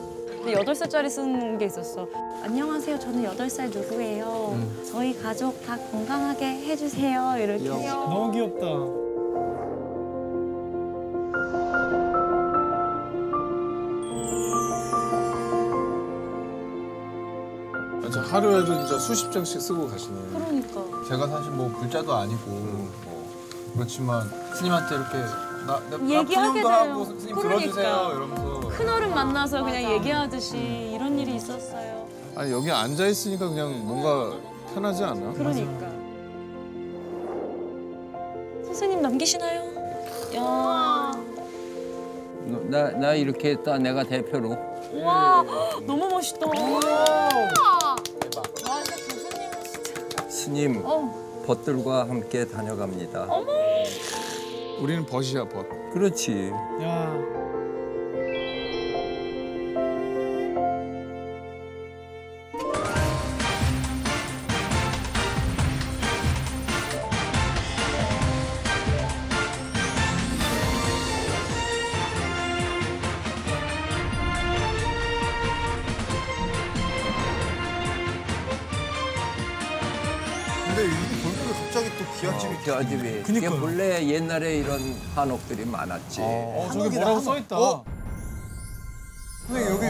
여덟 0.53 0.75
살짜리 0.75 1.09
쓴게 1.09 1.65
있었어. 1.65 2.07
안녕하세요. 2.43 2.99
저는 2.99 3.23
여덟 3.23 3.49
살 3.49 3.69
누구예요. 3.69 4.57
저희 4.91 5.17
가족 5.21 5.61
다 5.65 5.77
건강하게 5.91 6.45
해주세요. 6.65 7.35
이렇게. 7.37 7.67
너무 7.67 8.31
귀엽다. 8.31 8.65
진짜 18.01 18.21
하루에도 18.21 18.65
진짜 18.65 18.97
수십 18.97 19.31
장씩 19.31 19.61
쓰고 19.61 19.87
가시네요. 19.87 20.29
그러니까. 20.33 21.03
제가 21.07 21.27
사실 21.27 21.51
뭐 21.51 21.69
불자도 21.79 22.13
아니고 22.13 22.49
뭐 22.49 22.89
그렇지만 23.75 24.27
스님한테 24.55 24.95
이렇게 24.95 25.17
나, 25.67 25.79
나, 25.91 25.97
나 25.97 26.09
얘기하게 26.09 26.61
돼요. 26.61 26.67
하고 26.67 27.05
스님 27.05 27.35
들어주세요 27.35 27.71
그러니까. 27.73 28.11
이러면서 28.13 28.58
큰 28.79 28.87
어른 28.87 29.13
만나서 29.13 29.61
그냥 29.61 29.91
얘기하듯이 29.91 30.55
이런 30.95 31.19
일이 31.19 31.35
있었어요. 31.35 32.07
아니 32.33 32.49
여기 32.53 32.71
앉아 32.71 33.07
있으니까 33.07 33.49
그냥 33.49 33.85
뭔가 33.85 34.37
편하지 34.73 35.03
않아? 35.03 35.33
그러니까. 35.33 35.91
선생님 38.63 39.01
남기시나요? 39.01 39.63
야. 40.37 41.11
나, 42.69 42.91
나 42.91 43.13
이렇게 43.15 43.49
했다 43.51 43.77
내가 43.77 44.05
대표로 44.05 44.55
와, 45.03 45.43
너무 45.85 46.07
멋있다. 46.07 46.47
스님 50.29 50.81
벗들과 51.45 52.07
함께 52.07 52.47
다녀갑니다. 52.47 53.27
우리는 54.81 55.05
벗이야 55.05 55.49
벗. 55.49 55.65
그렇지. 55.91 56.53
야. 56.81 57.38
기 82.19 82.27
기아집이 82.27 82.55
그 82.65 82.73
아집이 82.73 83.09
이게 83.09 83.21
그니까요. 83.23 83.59
본래 83.59 84.05
옛날에 84.07 84.57
이런 84.57 84.95
한옥들이 85.15 85.65
많았지. 85.65 86.19
어, 86.21 86.69
저기 86.73 86.95
뭐라고 86.97 87.19
써 87.21 87.37
있다. 87.37 87.57
어? 87.57 87.85
선생님 89.47 89.75
여기 89.75 89.87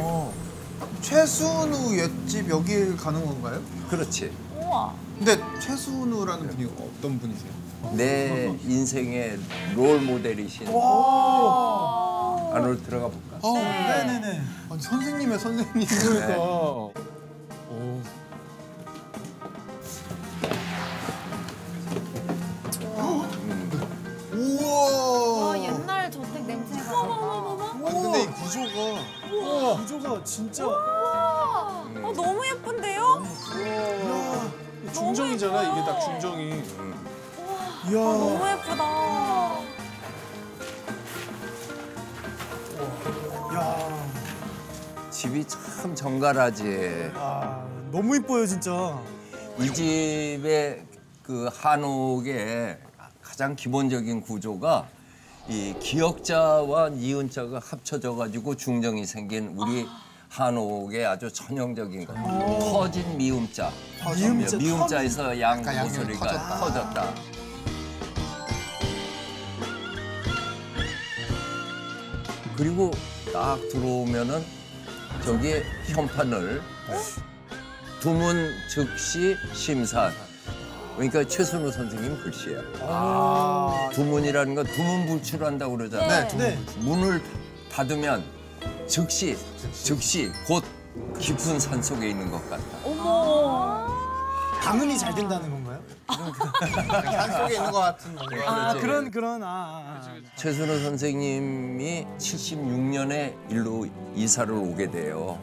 최순우 1.02 1.98
옛집 1.98 2.50
여길 2.50 2.96
가는 2.98 3.26
건가요? 3.26 3.62
그렇지. 3.90 4.32
우와. 4.56 4.94
근데 5.18 5.38
최순우라는 5.60 6.48
분이 6.48 6.66
어떤 6.66 7.20
분이세요? 7.20 7.52
내 7.94 8.48
인생의 8.64 9.40
롤 9.76 10.00
모델이신. 10.02 10.68
안으로 10.68 12.82
들어가 12.84 13.08
볼까? 13.08 13.40
아, 13.42 13.54
네네네. 13.54 14.42
아니 14.70 14.82
선생님의 14.82 15.40
선생님 15.40 15.86
그러니까. 15.88 16.38
오. 16.40 16.94
구조가 28.68 29.76
구조가 29.78 30.24
진짜. 30.24 30.68
어, 30.68 31.86
너무 32.16 32.46
예쁜데요? 32.46 33.24
중정이잖아 34.94 35.64
이게 35.64 35.86
딱 35.86 36.00
중정이. 36.00 36.50
이야. 37.86 37.94
너무 37.94 38.48
예쁘다. 38.50 38.84
야. 43.56 44.10
집이 45.10 45.46
참 45.48 45.96
정갈하지. 45.96 47.12
아, 47.16 47.66
너무 47.92 48.16
이뻐요 48.18 48.46
진짜. 48.46 49.02
이 49.60 49.74
집의 49.74 50.86
그 51.24 51.50
한옥의 51.54 52.80
가장 53.22 53.56
기본적인 53.56 54.22
구조가 54.22 54.88
이 55.50 55.74
기역자와 55.80 56.90
니은자가 56.90 57.60
합쳐져 57.60 58.14
가지고 58.14 58.56
중정이 58.56 59.04
생긴 59.06 59.56
우리 59.58 59.88
한옥의 60.30 61.08
아주 61.08 61.32
전형적인 61.34 62.06
것. 62.06 62.14
터진 62.14 63.18
미음자. 63.18 63.72
미음자, 64.16 64.58
미음자에서 64.58 65.40
양 65.42 65.64
목소리가 65.64 66.28
터졌다. 66.28 66.60
터졌다. 66.60 67.16
그리고 72.56 72.92
딱 73.34 73.58
들어오면은 73.72 74.44
저기에 75.26 75.64
현판을 75.88 76.62
두문 78.02 78.52
즉시 78.70 79.36
심산. 79.56 80.12
그러니까 81.00 81.24
최순우 81.24 81.72
선생님 81.72 82.22
글씨야. 82.22 82.60
아. 82.82 83.90
두문이라는 83.94 84.54
건 84.54 84.66
두문불출한다고 84.66 85.78
그러잖아. 85.78 86.28
네. 86.28 86.38
네. 86.38 86.60
문을 86.80 87.22
닫으면 87.72 88.22
즉시 88.86 89.38
즉시 89.72 90.30
곧 90.46 90.62
깊은 91.18 91.58
산 91.58 91.82
속에 91.82 92.10
있는 92.10 92.30
것 92.30 92.50
같다. 92.50 92.62
어머. 92.84 93.88
방음이 94.62 94.98
잘 94.98 95.16
된다는 95.16 95.50
건가요? 95.50 95.82
산 96.10 97.32
속에 97.32 97.56
있는 97.56 97.72
것 97.72 97.80
같은 97.80 98.16
뭔가. 98.16 98.70
아 98.70 98.74
그런 98.74 99.10
그런 99.10 99.42
아. 99.42 99.48
아, 99.48 100.02
아. 100.04 100.22
최순호 100.36 100.80
선생님이 100.80 102.08
76년에 102.18 103.36
일로 103.50 103.88
이사를 104.16 104.54
오게 104.54 104.92
돼요. 104.92 105.40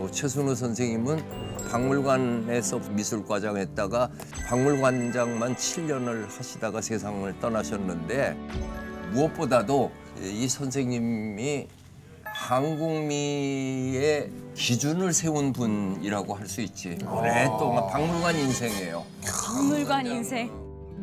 어, 0.00 0.08
최순호 0.10 0.54
선생님은 0.54 1.22
박물관에서 1.70 2.78
미술과장 2.90 3.58
했다가 3.58 4.10
박물관장만 4.46 5.54
7년을 5.54 6.26
하시다가 6.28 6.80
세상을 6.80 7.38
떠나셨는데 7.38 8.34
무엇보다도 9.12 9.90
이 10.22 10.48
선생님이 10.48 11.68
한국미의 12.24 14.30
기준을 14.54 15.12
세운 15.12 15.52
분이라고 15.52 16.34
할 16.34 16.48
수 16.48 16.62
있지. 16.62 16.96
오랫동안 17.06 17.86
박물관 17.90 18.36
인생이에요. 18.36 19.04
박물관 19.22 20.06
인생. 20.06 20.50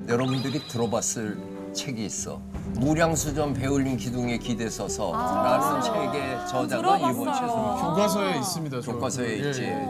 여러분들이 0.07 0.67
들어봤을 0.67 1.37
책이 1.77 2.05
있어. 2.05 2.41
무량수전 2.73 3.53
배울린 3.53 3.95
기둥에 3.95 4.37
기대 4.39 4.69
서서 4.69 5.13
라는 5.13 5.81
책의 5.81 6.47
저자가 6.49 6.97
이번 6.97 7.33
최순호 7.33 7.77
교과서에 7.77 8.37
있습니다. 8.39 8.81
저. 8.81 8.91
교과서에 8.91 9.29
예, 9.29 9.47
있지. 9.47 9.63
예. 9.63 9.87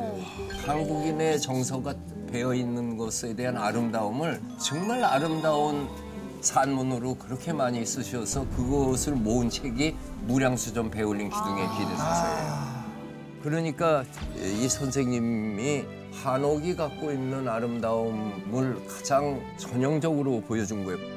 한국인의 0.66 1.40
정서가 1.42 1.96
배어 2.30 2.54
있는 2.54 2.98
것에 2.98 3.34
대한 3.34 3.58
아름다움을 3.58 4.42
정말 4.60 5.04
아름다운 5.04 5.88
산문으로 6.42 7.16
그렇게 7.16 7.54
많이 7.54 7.84
쓰셔서 7.86 8.46
그것을 8.50 9.14
모은 9.14 9.50
책이 9.50 9.96
무량수전 10.28 10.92
배울린 10.92 11.30
기둥에 11.30 11.62
기대 11.78 11.96
서서예요. 11.96 12.78
그러니까 13.42 14.04
이 14.36 14.68
선생님이 14.68 15.86
한옥이 16.24 16.76
갖고 16.76 17.12
있는 17.12 17.48
아름다움을 17.48 18.86
가장 18.88 19.42
전형적으로 19.58 20.42
보여준 20.42 20.84
거예요. 20.84 21.17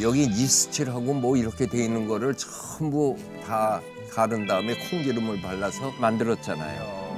여기 0.00 0.28
니스칠하고 0.28 1.14
뭐 1.14 1.36
이렇게 1.36 1.66
돼 1.66 1.84
있는 1.84 2.06
거를 2.06 2.34
전부 2.34 3.16
다 3.44 3.80
가른 4.10 4.46
다음에 4.46 4.74
콩기름을 4.90 5.40
발라서 5.40 5.92
만들었잖아요. 6.00 7.08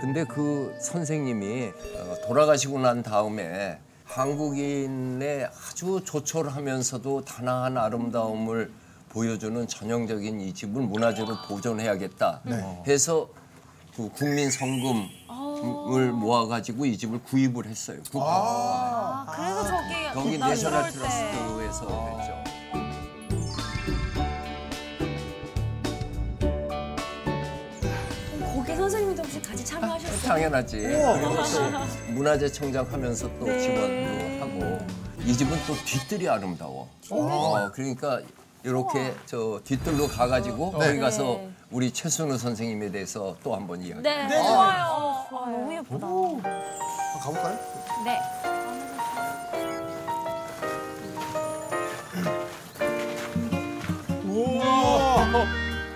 근데 0.00 0.24
그 0.24 0.72
선생님이 0.80 1.72
어, 1.96 2.16
돌아가시고 2.26 2.78
난 2.78 3.02
다음에 3.02 3.78
한국인의 4.14 5.46
아주 5.46 6.00
조촐하면서도 6.04 7.24
단아한 7.24 7.76
아름다움을 7.76 8.70
보여주는 9.08 9.66
전형적인 9.66 10.40
이 10.40 10.54
집을 10.54 10.82
문화재로 10.82 11.36
보존해야겠다 11.48 12.40
해서 12.86 13.28
그 13.96 14.08
국민 14.10 14.50
성금 14.50 15.08
을 15.96 16.12
모아가지고 16.12 16.84
이 16.84 16.98
집을 16.98 17.22
구입을 17.22 17.64
했어요. 17.66 17.98
구- 18.12 18.20
아, 18.22 19.24
그래서 19.34 19.64
저기 19.64 20.28
여기 20.28 20.38
나 20.38 20.48
내셔널. 20.48 20.90
트러스트에서 20.92 21.86
참여하셨어요? 29.80 30.28
당연하지. 30.28 30.78
그리고 30.78 31.34
또 31.34 32.12
문화재청장 32.12 32.86
하면서 32.90 33.28
또 33.38 33.46
네. 33.46 33.58
지원도 33.60 34.44
하고 34.44 34.78
이 35.24 35.32
집은 35.36 35.56
또 35.66 35.74
뒤뜰이 35.84 36.28
아름다워. 36.28 36.88
어, 37.10 37.70
그러니까 37.72 38.20
이렇게 38.62 39.14
저 39.26 39.60
뒤뜰로 39.64 40.08
가가지고 40.08 40.72
거기 40.72 40.98
가서 40.98 41.40
우리 41.70 41.90
최순우 41.90 42.38
선생님에 42.38 42.90
대해서 42.90 43.36
또 43.42 43.54
한 43.54 43.66
번 43.66 43.82
이야기. 43.82 44.02
네, 44.02 44.28
좋아요. 44.28 45.26
아, 45.30 45.50
너무 45.50 45.74
예쁘다. 45.74 46.06
가볼까요? 47.22 47.58
네. 48.04 48.20
우와. 54.24 55.26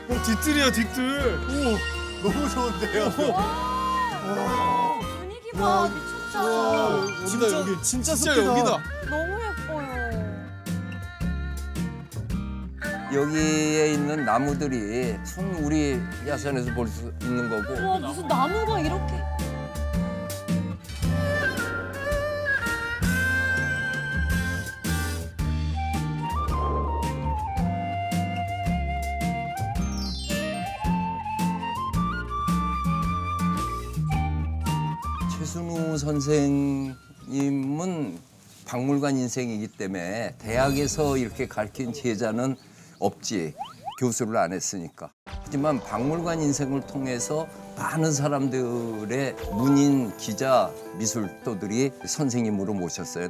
오, 0.09 0.23
뒤뜰이야, 0.25 0.73
뒤뜰. 0.73 1.38
너무 2.23 2.49
좋은데요. 2.51 3.67
분위기 4.35 5.51
봐, 5.53 5.88
미쳤다. 5.88 7.23
여기다, 7.23 7.59
여기. 7.59 7.83
진짜 7.83 8.14
진짜. 8.14 8.37
여기다. 8.45 8.79
너무 9.11 9.38
예뻐요. 9.43 9.99
여기에 13.12 13.93
있는 13.95 14.25
나무들이 14.27 15.17
손 15.25 15.47
우리 15.62 15.99
야산에서 16.27 16.75
볼 16.75 16.87
수 16.88 17.11
있는 17.23 17.49
거고 17.49 17.73
와 17.88 17.99
무슨 17.99 18.29
나무가 18.29 18.79
이렇게 18.81 19.14
선생님은 36.20 38.18
박물관 38.66 39.16
인생이기 39.16 39.68
때문에 39.68 40.35
대학에서 40.38 41.16
이렇게 41.16 41.46
가르친 41.46 41.92
제자는 41.92 42.57
없지. 42.98 43.54
교수를 44.00 44.37
안 44.37 44.52
했으니까. 44.52 45.11
하지만 45.26 45.81
박물관 45.81 46.40
인생을 46.40 46.87
통해서 46.87 47.48
많은 47.76 48.12
사람들의 48.12 49.35
문인, 49.54 50.16
기자, 50.16 50.70
미술도들이 50.98 51.90
선생님으로 52.07 52.74
모셨어요. 52.74 53.28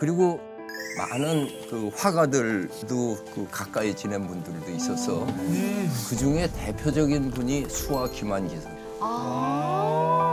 그리고 0.00 0.40
많은 0.98 1.48
그 1.70 1.90
화가들도 1.94 3.24
그 3.32 3.46
가까이 3.50 3.94
지낸 3.94 4.26
분들도 4.26 4.70
있어서 4.72 5.24
그 6.08 6.16
중에 6.16 6.48
대표적인 6.50 7.30
분이 7.30 7.68
수화 7.68 8.08
김한기 8.08 8.56
선생. 8.56 8.76
아. 9.00 10.25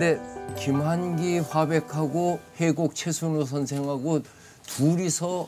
근데 0.00 0.18
김한기 0.58 1.40
화백하고 1.40 2.40
해곡 2.56 2.94
최순우 2.94 3.44
선생하고 3.44 4.22
둘이서 4.66 5.46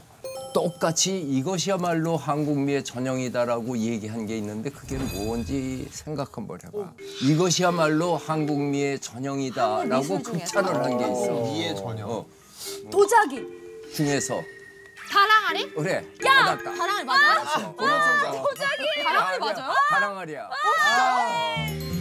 똑같이 0.52 1.18
이것이야말로 1.18 2.18
한국미의 2.18 2.84
전형이다라고 2.84 3.78
얘기한 3.78 4.26
게 4.26 4.36
있는데 4.36 4.68
그게 4.68 4.98
뭔지 4.98 5.88
생각 5.90 6.36
한번 6.36 6.58
해봐. 6.66 6.92
이것이야말로 7.22 8.18
한국미의 8.18 9.00
전형이다라고? 9.00 10.22
극찬을 10.22 10.84
한 10.84 10.98
게 10.98 11.04
있어. 11.06 11.30
미의 11.44 11.74
전형. 11.74 12.10
어, 12.10 12.26
도자기 12.90 13.42
중에서 13.94 14.38
다랑아리? 15.10 15.72
그래. 15.72 16.04
야 16.26 16.34
맞았다. 16.44 16.74
다랑아리 16.74 17.04
맞아? 17.06 17.72
도자기. 17.72 18.86
다랑아리 19.02 19.38
맞아요? 19.38 19.72
다랑아리야. 19.88 20.40
여 20.42 21.91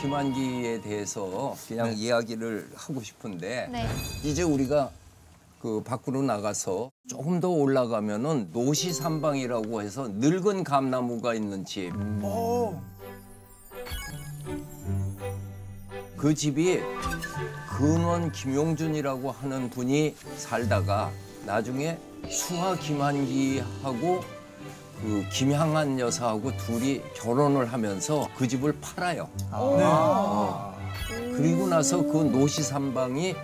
김한기에 0.00 0.80
대해서 0.80 1.54
그냥 1.68 1.92
이야기를 1.94 2.70
하고 2.74 3.02
싶은데 3.02 3.68
네. 3.70 3.86
이제 4.24 4.42
우리가 4.42 4.90
그 5.60 5.82
밖으로 5.82 6.22
나가서 6.22 6.90
조금 7.06 7.38
더 7.38 7.50
올라가면은 7.50 8.48
노시삼방이라고 8.52 9.82
해서 9.82 10.08
늙은 10.08 10.64
감나무가 10.64 11.34
있는 11.34 11.66
집. 11.66 11.92
그 16.16 16.34
집이 16.34 16.80
근원 17.76 18.32
김용준이라고 18.32 19.30
하는 19.30 19.68
분이 19.68 20.14
살다가 20.36 21.10
나중에 21.44 21.98
수화 22.28 22.74
김한기하고 22.76 24.39
그 25.02 25.24
김향한 25.32 25.98
여사하고 25.98 26.56
둘이 26.58 27.00
결혼을 27.14 27.72
하면서 27.72 28.28
그 28.36 28.46
집을 28.46 28.76
팔아요. 28.80 29.28
어. 29.50 30.76
그리고 31.36 31.66
나서 31.66 32.02
그 32.02 32.18
노시삼방이 32.18 33.34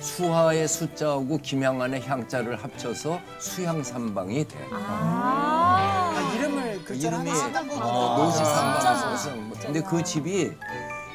수하의 0.00 0.68
숫자하고 0.68 1.38
김향한의 1.38 2.02
향자를 2.02 2.62
합쳐서 2.62 3.18
수향삼방이 3.38 4.46
돼. 4.46 4.58
아. 4.72 6.12
아, 6.14 6.34
이름을 6.34 6.78
그 6.78 6.84
글자를 6.84 7.18
이름이. 7.20 7.40
어, 7.80 8.24
노시삼방. 8.24 8.80
진짜 8.80 9.66
근데 9.66 9.80
그 9.80 10.02
집이 10.02 10.52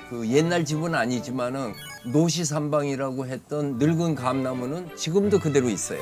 그 0.10 0.28
옛날 0.30 0.66
집은 0.66 0.96
아니지만은 0.96 1.74
노시삼방이라고 2.06 3.28
했던 3.28 3.78
늙은 3.78 4.16
감나무는 4.16 4.96
지금도 4.96 5.40
그대로 5.40 5.70
있어요. 5.70 6.02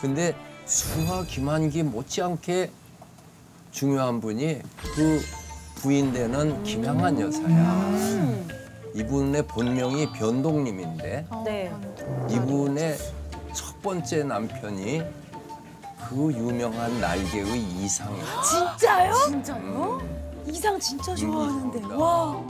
근데 0.00 0.36
수하 0.66 1.22
김한기 1.24 1.82
못지않게 1.82 2.70
중요한 3.70 4.20
분이 4.20 4.60
그 4.94 5.20
부인 5.76 6.12
되는 6.12 6.62
김향한 6.62 7.20
여사야. 7.20 8.44
이분의 8.94 9.46
본명이 9.48 10.12
변동님인데 10.12 11.26
네. 11.44 11.72
이분의 12.30 12.96
첫 13.52 13.82
번째 13.82 14.22
남편이 14.24 15.02
그 16.08 16.32
유명한 16.32 17.00
날개의 17.00 17.58
이상이야. 17.60 18.24
진짜요? 18.42 19.14
진짜요? 19.26 20.00
이상 20.46 20.78
진짜 20.78 21.14
좋아하는데 21.14 21.78
음, 21.80 21.98
와 21.98 22.40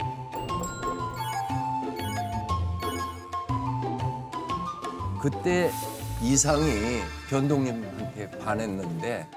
그때 5.23 5.71
이상이 6.25 7.03
변동님한테 7.29 8.31
반했는데 8.39 9.29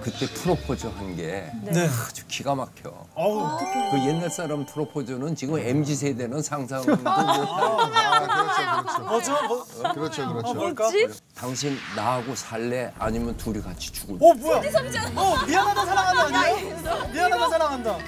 그때 0.00 0.26
프로포즈 0.26 0.86
한게 0.86 1.50
네. 1.64 1.88
아주 1.88 2.24
기가 2.28 2.54
막혀. 2.54 2.91
어우, 3.14 3.46
그 3.90 3.98
옛날 4.08 4.30
사람 4.30 4.64
프로포즈는 4.64 5.34
지금 5.36 5.58
MZ 5.58 5.94
세대는 5.96 6.40
상상도 6.42 6.96
못. 6.96 7.06
아, 7.06 8.82
그렇죠, 8.82 9.02
뭐죠? 9.02 9.32
뭐, 9.48 9.64
그렇죠. 9.64 9.92
그렇죠, 9.92 10.28
그렇죠. 10.32 10.54
뭘까? 10.54 10.90
당신 11.34 11.76
나하고 11.94 12.34
살래? 12.34 12.92
아니면 12.98 13.36
둘이 13.36 13.60
같이 13.60 13.92
죽을래? 13.92 14.18
어, 14.20 14.32
뭐야? 14.34 14.58
어, 14.58 15.46
미안하다 15.46 15.84
사랑한다 15.84 16.38
아니에요? 16.38 17.08
미안하다 17.12 17.48
사랑한다. 17.50 17.98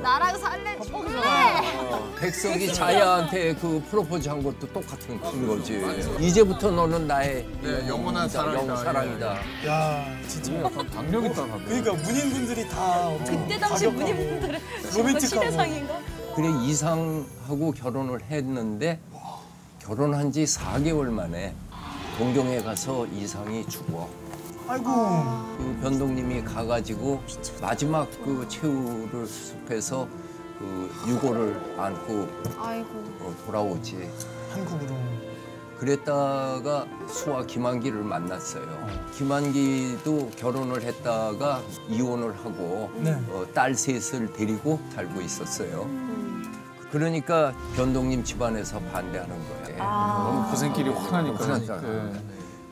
나랑 0.00 0.38
살래 0.38 0.78
백석이 2.20 2.72
자야한테 2.74 3.54
그 3.56 3.82
프로포즈 3.90 4.28
한 4.28 4.42
것도 4.42 4.68
똑같은 4.72 5.20
거지. 5.20 5.82
이제부터 6.20 6.70
너는 6.70 7.06
나의 7.08 7.44
네, 7.62 7.88
영원한 7.88 8.28
사랑이다. 8.28 8.62
영원 8.62 8.84
사랑이다. 8.84 9.36
야, 9.66 10.06
진짜. 10.28 10.52
박력 10.94 11.24
있다. 11.24 11.46
그러니까 11.66 11.92
문인분들이 11.94 12.68
다 12.68 13.10
그때 13.26 13.58
가격하고 13.72 13.98
문인분들의 13.98 14.60
로맨틱하고. 14.96 15.26
시대상인가? 15.26 15.98
그래 16.36 16.48
이상하고 16.64 17.72
결혼을 17.72 18.22
했는데 18.24 19.00
결혼한 19.80 20.32
지 20.32 20.44
4개월 20.44 21.06
만에 21.10 21.54
동경에 22.18 22.62
가서 22.62 23.06
이상이 23.06 23.66
죽어. 23.68 24.08
아이고. 24.68 24.84
그 25.58 25.78
변동님이 25.82 26.42
가가지고 26.44 27.20
마지막 27.60 28.08
그 28.24 28.46
최후를 28.48 29.26
수습해서 29.26 30.06
그 30.58 30.90
유고를 31.08 31.74
안고 31.78 32.28
아이고 32.58 32.88
어, 33.20 33.34
돌아오지. 33.44 34.08
한국으로. 34.52 34.94
그랬다가 35.82 36.86
수와 37.08 37.44
김한기를 37.44 38.04
만났어요. 38.04 38.62
김한기도 39.16 40.30
결혼을 40.36 40.80
했다가 40.80 41.60
이혼을 41.88 42.36
하고 42.36 42.88
네. 43.00 43.10
어, 43.30 43.44
딸 43.52 43.74
셋을 43.74 44.32
데리고 44.32 44.78
살고 44.94 45.20
있었어요. 45.20 45.90
그러니까 46.92 47.52
변동님 47.74 48.22
집안에서 48.22 48.78
반대하는 48.78 49.36
거예요. 49.48 49.78
너무 49.78 50.50
고생길이. 50.50 50.88
훤하잖아. 50.88 51.80
네. 51.80 52.12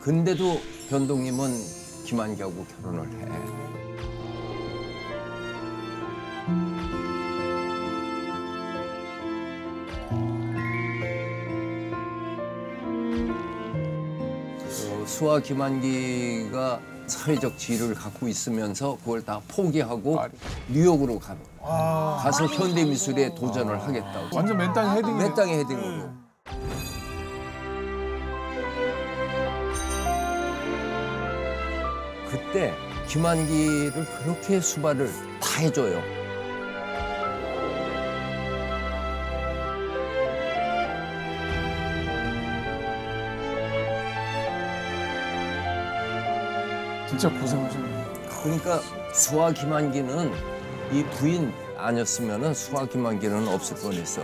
근데도 0.00 0.60
변동님은 0.90 1.50
김한기하고 2.04 2.64
결혼을 2.80 3.08
해. 3.08 3.69
어, 15.20 15.22
수아 15.22 15.40
김한기가 15.40 16.80
사회적 17.06 17.58
지위를 17.58 17.94
갖고 17.94 18.26
있으면서 18.26 18.96
그걸 19.04 19.22
다 19.22 19.40
포기하고 19.48 20.18
뉴욕으로 20.68 21.18
가, 21.18 21.36
아. 21.60 22.20
가서 22.22 22.46
현대 22.46 22.84
미술에 22.84 23.34
도전을 23.34 23.82
하겠다고. 23.82 24.34
완전 24.34 24.56
맨땅 24.56 24.96
헤딩이네. 24.96 25.28
몇 25.28 25.34
땅의 25.34 25.58
헤딩으로. 25.58 26.10
그때 32.30 32.72
김한기를 33.08 34.06
그렇게 34.22 34.60
수발을 34.60 35.10
다 35.40 35.60
해줘요. 35.60 36.19
진짜 47.20 47.38
고생하셨네. 47.38 48.04
그러니까 48.42 48.80
수아 49.12 49.52
김한기는 49.52 50.32
이 50.90 51.04
부인 51.18 51.52
아니었으면 51.76 52.54
수아 52.54 52.86
김한기는 52.86 53.46
없을 53.46 53.76
뻔했어. 53.76 54.22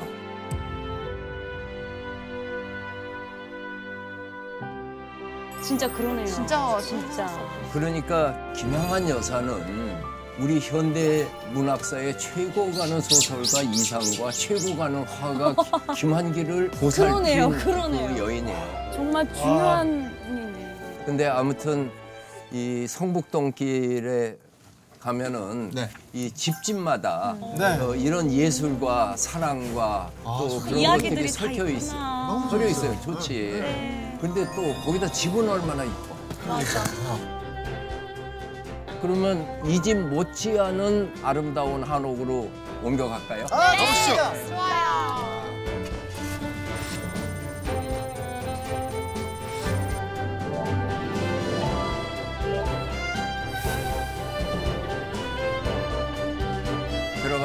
진짜 5.62 5.90
그러네요. 5.92 6.26
진짜 6.26 6.78
진짜. 6.80 7.28
그러니까 7.72 8.34
김양한 8.55 9.09
여사는 9.09 9.97
우리 10.38 10.61
현대 10.61 11.26
문학사의 11.53 12.18
최고 12.18 12.70
가는 12.72 13.01
소설가 13.01 13.62
이상과 13.62 14.30
최고 14.30 14.76
가는 14.76 15.03
화가 15.05 15.55
기- 15.94 16.01
김한기를 16.01 16.70
보살핀 16.70 17.12
그러네요, 17.14 17.49
그러네요. 17.51 18.14
그 18.14 18.18
여인이에요. 18.18 18.90
정말 18.94 19.34
중요한 19.34 20.14
분이네. 20.24 21.03
근데 21.05 21.26
아무튼 21.26 21.90
이 22.53 22.86
성북동길에 22.88 24.36
가면은 25.01 25.70
네. 25.72 25.88
이 26.12 26.30
집집마다 26.30 27.36
네. 27.59 27.78
어, 27.78 27.94
이런 27.94 28.32
예술과 28.32 29.16
사랑과 29.16 30.11
또 30.24 30.61
그런 30.61 30.82
것들이 30.99 31.26
다 31.26 31.32
섞여 31.32 31.68
있어. 31.68 31.86
있구나. 31.94 32.49
섞여 32.51 32.66
있어요. 32.66 33.01
좋지. 33.03 33.32
네. 33.62 34.18
근데 34.20 34.44
또 34.57 34.74
거기다 34.84 35.11
집은 35.12 35.49
얼마나 35.49 35.84
이뻐. 35.84 36.16
그러면 39.03 39.47
이 39.66 39.80
집 39.82 39.97
못지않은 39.99 41.14
아름다운 41.22 41.82
한옥으로 41.84 42.49
옮겨갈까요? 42.82 43.47
아, 43.51 43.76
가보시죠. 43.76 44.49
좋아요 44.49 45.26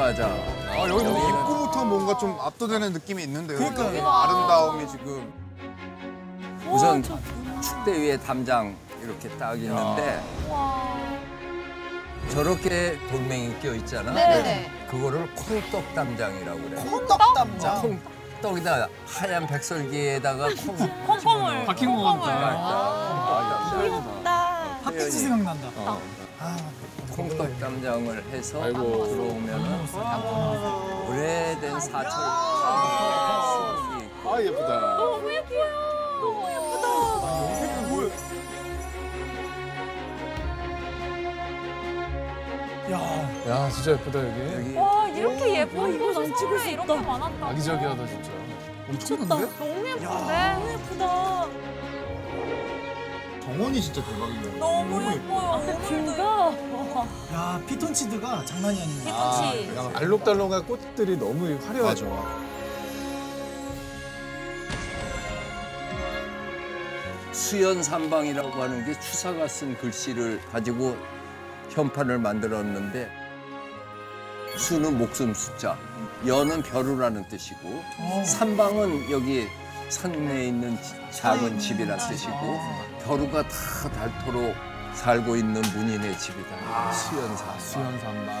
가자. 0.02 0.26
아, 0.26 0.88
여기 0.88 1.04
뭐 1.04 1.28
입구부터 1.28 1.84
뭔가 1.84 2.18
좀 2.18 2.36
압도되는 2.40 2.92
느낌이 2.92 3.22
있는데요. 3.22 3.58
그러니까요. 3.58 3.94
이 3.94 4.00
아름다움이 4.00 4.88
지금. 4.88 5.32
우선 6.68 7.02
축대 7.02 7.92
위에 8.00 8.16
담장 8.18 8.76
이렇게 9.00 9.28
딱 9.30 9.54
있는데 9.56 10.20
저렇게 12.30 12.98
돌멩이 13.10 13.60
껴 13.60 13.74
있잖아. 13.74 14.12
네네 14.12 14.86
그거를 14.90 15.32
콩떡 15.34 15.94
담장이라고 15.94 16.60
그래. 16.62 16.82
콩떡 16.82 17.18
담장. 17.34 18.00
콩떡이다 18.40 18.88
하얀 19.06 19.46
백설기에다가 19.46 20.48
콩 20.66 21.06
콩콩을. 21.06 21.64
박힌 21.64 21.94
거 21.94 22.02
같다. 22.02 23.80
귀엽다. 23.82 24.30
핫팩스 24.82 25.10
생각난다. 25.20 25.68
어. 25.76 26.00
아, 26.40 26.58
콩떡 27.16 27.58
담장을 27.60 28.24
해서 28.32 28.62
아이고. 28.62 29.06
들어오면은 29.06 29.86
오래된 31.08 31.80
사철 31.80 32.10
아 34.24 34.38
예쁘다. 34.40 34.96
너무 34.96 35.30
예뻐요. 35.32 35.72
너무 36.20 36.48
예쁘다. 36.50 38.12
야, 42.90 42.98
야 43.48 43.70
진짜 43.70 43.92
예쁘다 43.92 44.18
여기. 44.18 44.54
여기 44.54 44.74
와 44.76 45.08
이렇게 45.08 45.60
예뻐 45.60 45.88
이거 45.88 46.06
난 46.12 46.24
찍을 46.24 46.36
찍을 46.36 46.58
수 46.58 46.68
이렇게 46.68 46.92
있다. 46.94 47.02
많았다. 47.02 47.46
아기자기하다 47.48 48.06
진짜. 48.06 48.30
엄청난데? 48.88 49.34
너무 49.58 49.88
예쁜데. 49.88 50.04
너무 50.04 50.72
예쁘다. 50.72 51.46
정원이 53.44 53.80
진짜 53.80 54.04
대박이네요. 54.04 54.58
너무 54.58 55.02
예뻐요. 55.12 55.60
뷰가 55.88 56.52
야, 57.32 57.60
피톤치드가 57.66 58.44
장난이 58.44 58.80
아니네. 58.80 59.04
피톤치. 59.04 59.66
그냥 59.68 59.96
알록달록한 59.96 60.66
꽃들이 60.66 61.16
너무 61.16 61.58
화려하죠. 61.66 62.42
수연삼방이라고 67.32 68.62
하는 68.62 68.84
게 68.84 68.98
추사가 69.00 69.48
쓴 69.48 69.76
글씨를 69.78 70.40
가지고 70.52 70.96
현판을 71.70 72.18
만들었는데 72.18 73.10
수는 74.56 74.98
목숨 74.98 75.32
숫자, 75.32 75.78
연은 76.26 76.62
벼루라는 76.62 77.26
뜻이고 77.28 77.82
삼방은 78.26 79.10
여기 79.10 79.48
산에 79.88 80.46
있는 80.48 80.80
지- 80.82 80.94
작은 81.10 81.58
집이란 81.58 81.98
뜻이고 81.98 82.60
벼루가 83.04 83.42
다 83.42 83.88
닳도록 83.90 84.54
살고 84.94 85.36
있는 85.36 85.60
문인의 85.74 86.18
집이다. 86.18 86.92
수연삼방. 86.92 87.60
수연산마. 87.60 88.32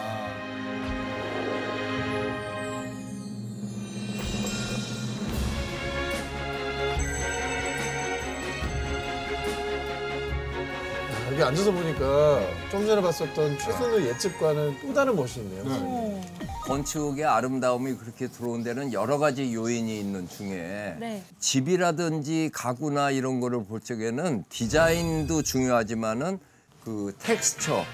여기 11.32 11.42
앉아서 11.42 11.72
보니까 11.72 12.40
좀 12.70 12.86
전에 12.86 13.00
봤었던 13.00 13.58
최순우 13.58 14.02
옛집과는 14.06 14.76
또 14.82 14.92
다른 14.92 15.16
멋이 15.16 15.30
있네요. 15.38 16.20
건축의 16.64 17.24
아름다움이 17.24 17.94
그렇게 17.94 18.28
들어온 18.28 18.62
데는 18.62 18.92
여러 18.92 19.18
가지 19.18 19.52
요인이 19.52 19.98
있는 19.98 20.28
중에 20.28 20.96
네. 21.00 21.22
집이라든지 21.40 22.50
가구나 22.52 23.10
이런 23.10 23.40
거를 23.40 23.64
볼 23.64 23.80
적에는 23.80 24.44
디자인도 24.48 25.42
중요하지만은 25.42 26.38
그 26.84 27.14
텍스처 27.18 27.84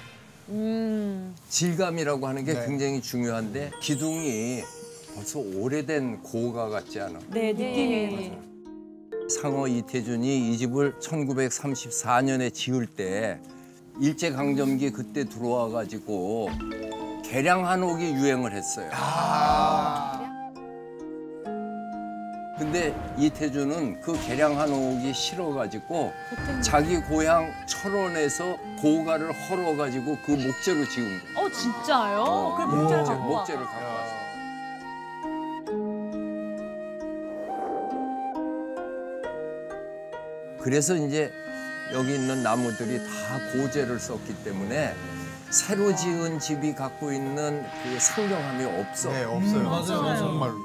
음. 0.49 1.35
질감이라고 1.49 2.27
하는 2.27 2.45
게 2.45 2.53
네. 2.53 2.65
굉장히 2.65 3.01
중요한데 3.01 3.71
기둥이 3.81 4.61
벌써 5.15 5.39
오래된 5.39 6.21
고가 6.21 6.69
같지 6.69 6.99
않아? 7.01 7.19
네, 7.29 7.51
느낌이. 7.53 8.31
상어 9.29 9.67
이태준이 9.67 10.51
이 10.51 10.57
집을 10.57 10.93
1934년에 10.99 12.53
지을 12.53 12.87
때 12.87 13.39
일제 13.99 14.31
강점기 14.31 14.91
그때 14.91 15.25
들어와 15.25 15.69
가지고 15.69 16.49
개량 17.29 17.67
한옥이 17.67 18.13
유행을 18.13 18.53
했어요. 18.53 18.89
근데 22.57 22.93
이태준은 23.17 24.01
그 24.01 24.19
개량 24.25 24.59
한옥이 24.59 25.13
싫어 25.13 25.53
가지고 25.53 26.11
자기 26.61 26.97
고향 26.97 27.53
철원에서 27.67 28.57
고가를 28.81 29.31
헐어 29.31 29.77
가지고 29.77 30.17
그 30.25 30.31
목재로 30.31 30.85
지은 30.89 31.05
거예요. 31.05 31.45
어, 31.45 31.49
진짜요? 31.51 32.21
어, 32.23 32.55
그 32.57 32.63
목재를 32.63 32.97
목재, 32.97 33.13
갖고 33.13 33.31
와. 33.31 33.39
목재를 33.39 33.63
갖고 33.63 33.85
와서. 33.85 34.13
그래서 40.59 40.95
이제 40.95 41.31
여기 41.93 42.15
있는 42.15 42.41
나무들이 42.41 42.97
다 42.97 43.39
고재를 43.53 43.99
썼기 43.99 44.43
때문에 44.43 44.95
새로 45.51 45.95
지은 45.95 46.39
집이 46.39 46.75
갖고 46.75 47.11
있는 47.11 47.65
그 47.83 47.99
상경함이 47.99 48.65
없어. 48.65 49.11
네, 49.11 49.23
없어요. 49.23 49.63
맞아요, 49.63 50.01
맞아요. 50.01 50.17
정말로. 50.17 50.55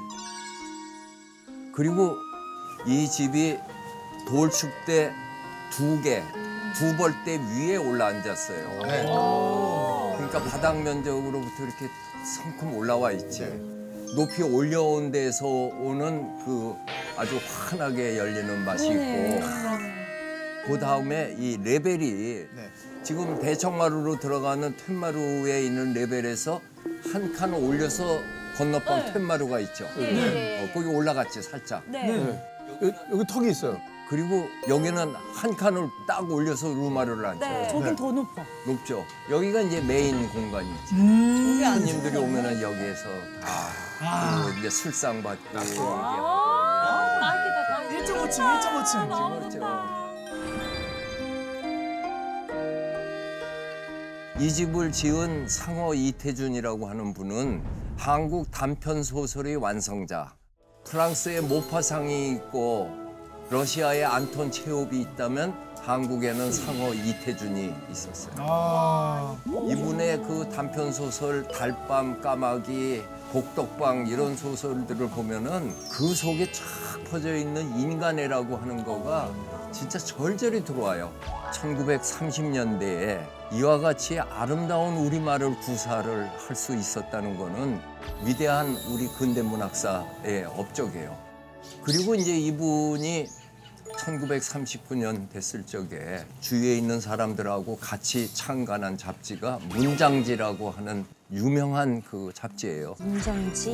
그리고 1.73 2.15
이 2.85 3.07
집이 3.09 3.57
돌축대 4.27 5.11
두 5.71 6.01
개, 6.01 6.23
두 6.75 6.95
벌대 6.97 7.39
위에 7.39 7.77
올라 7.77 8.07
앉았어요. 8.07 8.81
네. 8.83 9.05
그러니까 10.17 10.43
바닥 10.49 10.81
면적으로부터 10.81 11.63
이렇게 11.63 11.89
성큼 12.37 12.75
올라와 12.75 13.11
있지. 13.13 13.43
높이 14.15 14.43
올려온 14.43 15.11
데서 15.11 15.45
오는 15.45 16.45
그 16.45 16.75
아주 17.17 17.39
환하게 17.43 18.17
열리는 18.17 18.63
맛이 18.63 18.87
있고 18.87 19.41
그 20.67 20.79
다음에 20.79 21.35
이 21.37 21.57
레벨이 21.61 22.47
네. 22.55 22.69
지금 23.05 23.39
대청마루로 23.39 24.19
들어가는 24.19 24.75
툇마루에 24.77 25.63
있는 25.63 25.93
레벨에서 25.93 26.59
한 27.13 27.31
칸 27.33 27.53
올려서 27.53 28.19
건너편 28.57 29.13
툇마루가 29.13 29.59
있죠. 29.61 29.85
어, 29.85 30.69
거기 30.73 30.87
올라갔지 30.87 31.41
살짝. 31.41 31.83
네. 31.87 32.41
여기, 32.81 32.93
여기 33.11 33.23
턱이 33.27 33.51
있어요. 33.51 33.79
그리고 34.09 34.47
여기는 34.67 35.13
한 35.33 35.55
칸을 35.55 35.87
딱 36.07 36.29
올려서 36.31 36.67
루마루를 36.69 37.25
앉혀요. 37.25 37.49
네. 37.49 37.67
저긴 37.69 37.95
더 37.95 38.11
높아. 38.11 38.43
높죠. 38.65 39.05
여기가 39.29 39.61
이제 39.61 39.81
메인 39.81 40.27
공간이지. 40.29 40.95
앉아. 41.65 41.75
손님들이 41.75 42.17
오면은 42.17 42.61
여기에서 42.61 43.03
다 43.41 44.43
그리고 44.43 44.59
이제 44.59 44.69
술상 44.69 45.21
받고 45.23 45.57
아, 45.57 47.19
딱이다, 47.21 47.67
딱이다. 47.67 48.13
1.5층, 48.13 48.61
1.5층. 48.61 49.39
그렇죠. 49.39 49.94
이 54.37 54.51
집을 54.51 54.91
지은 54.91 55.47
상어 55.47 55.93
이태준이라고 55.93 56.89
하는 56.89 57.13
분은 57.13 57.63
한국 57.97 58.51
단편 58.51 59.01
소설의 59.01 59.55
완성자. 59.55 60.33
프랑스의 60.83 61.41
모파상이 61.41 62.31
있고 62.33 62.89
러시아의 63.49 64.03
안톤 64.03 64.51
체홉이 64.51 64.99
있다면 64.99 65.53
한국에는 65.81 66.51
상어 66.51 66.93
이태준이 66.93 67.73
있었어요. 67.89 68.33
아, 68.39 69.37
이분의 69.69 70.17
그 70.23 70.49
단편 70.53 70.91
소설 70.91 71.47
달밤 71.47 72.19
까마귀 72.19 73.03
복덕방 73.31 74.07
이런 74.07 74.35
소설들을 74.35 75.09
보면은 75.11 75.73
그 75.89 76.13
속에 76.13 76.51
쫙 76.51 76.63
퍼져 77.09 77.35
있는 77.37 77.79
인간애라고 77.79 78.57
하는 78.57 78.83
거가 78.83 79.31
진짜 79.75 79.99
절절히 79.99 80.63
들어와요. 80.63 81.11
1930년대에 81.51 83.27
이와 83.51 83.79
같이 83.79 84.17
아름다운 84.17 84.95
우리말을 84.95 85.59
구사를 85.59 86.29
할 86.29 86.55
수 86.55 86.73
있었다는 86.73 87.37
거는 87.37 87.81
위대한 88.23 88.77
우리 88.89 89.09
근대 89.09 89.41
문학사의 89.41 90.45
업적이에요. 90.45 91.17
그리고 91.83 92.15
이제 92.15 92.37
이분이 92.37 93.27
1939년 93.97 95.29
됐을 95.29 95.65
적에 95.65 96.25
주위에 96.39 96.77
있는 96.77 97.01
사람들하고 97.01 97.77
같이 97.77 98.33
창간한 98.33 98.97
잡지가 98.97 99.59
문장지라고 99.69 100.71
하는 100.71 101.05
유명한 101.33 102.01
그 102.01 102.31
잡지예요. 102.33 102.95
문정지. 102.99 103.69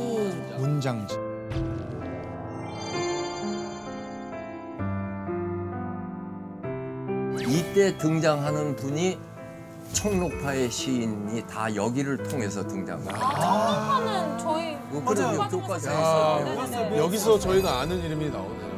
문장지. 0.58 1.31
이때 7.52 7.96
등장하는 7.98 8.74
분이 8.76 9.18
청록파의 9.92 10.70
시인이 10.70 11.46
다 11.46 11.74
여기를 11.74 12.22
통해서 12.22 12.66
등장해요. 12.66 13.10
하는 13.14 14.38
저희 14.38 14.78
그 14.90 15.04
그런 15.04 15.36
맞아요. 15.36 15.48
교과서에 15.50 15.92
아. 15.94 16.96
여기서 16.96 17.38
저희가 17.38 17.80
아는 17.80 18.02
이름이 18.02 18.30
나오네요. 18.30 18.71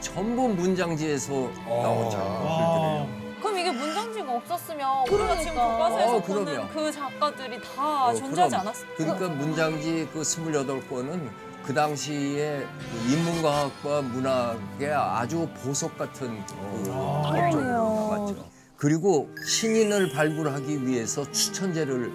전부 0.00 0.48
문장지에서 0.48 1.32
나오죠. 1.66 2.16
글들이에요. 2.18 3.26
그럼 3.42 3.58
이게 3.58 3.70
문장지가 3.70 4.32
없었으면 4.32 5.08
우리가 5.08 5.38
지금 5.38 5.54
교과서에서 5.54 6.16
어, 6.16 6.22
보는 6.22 6.44
그럼요. 6.44 6.68
그 6.72 6.90
작가들이 6.92 7.60
다 7.62 8.06
어, 8.06 8.14
존재하지 8.14 8.50
그럼. 8.50 8.60
않았어요? 8.60 8.86
그러니까 8.96 9.28
문장지 9.28 10.08
그 10.12 10.20
28권은 10.22 11.28
그 11.64 11.74
당시에 11.74 12.64
그 12.78 13.12
인문과학과 13.12 14.02
문학의 14.02 14.92
아주 14.94 15.48
보석 15.62 15.96
같은 15.98 16.44
그 16.46 16.90
업적으로 16.92 17.62
남았죠. 17.62 18.44
그리고 18.76 19.28
신인을 19.46 20.12
발굴하기 20.12 20.86
위해서 20.86 21.30
추천제를 21.30 22.12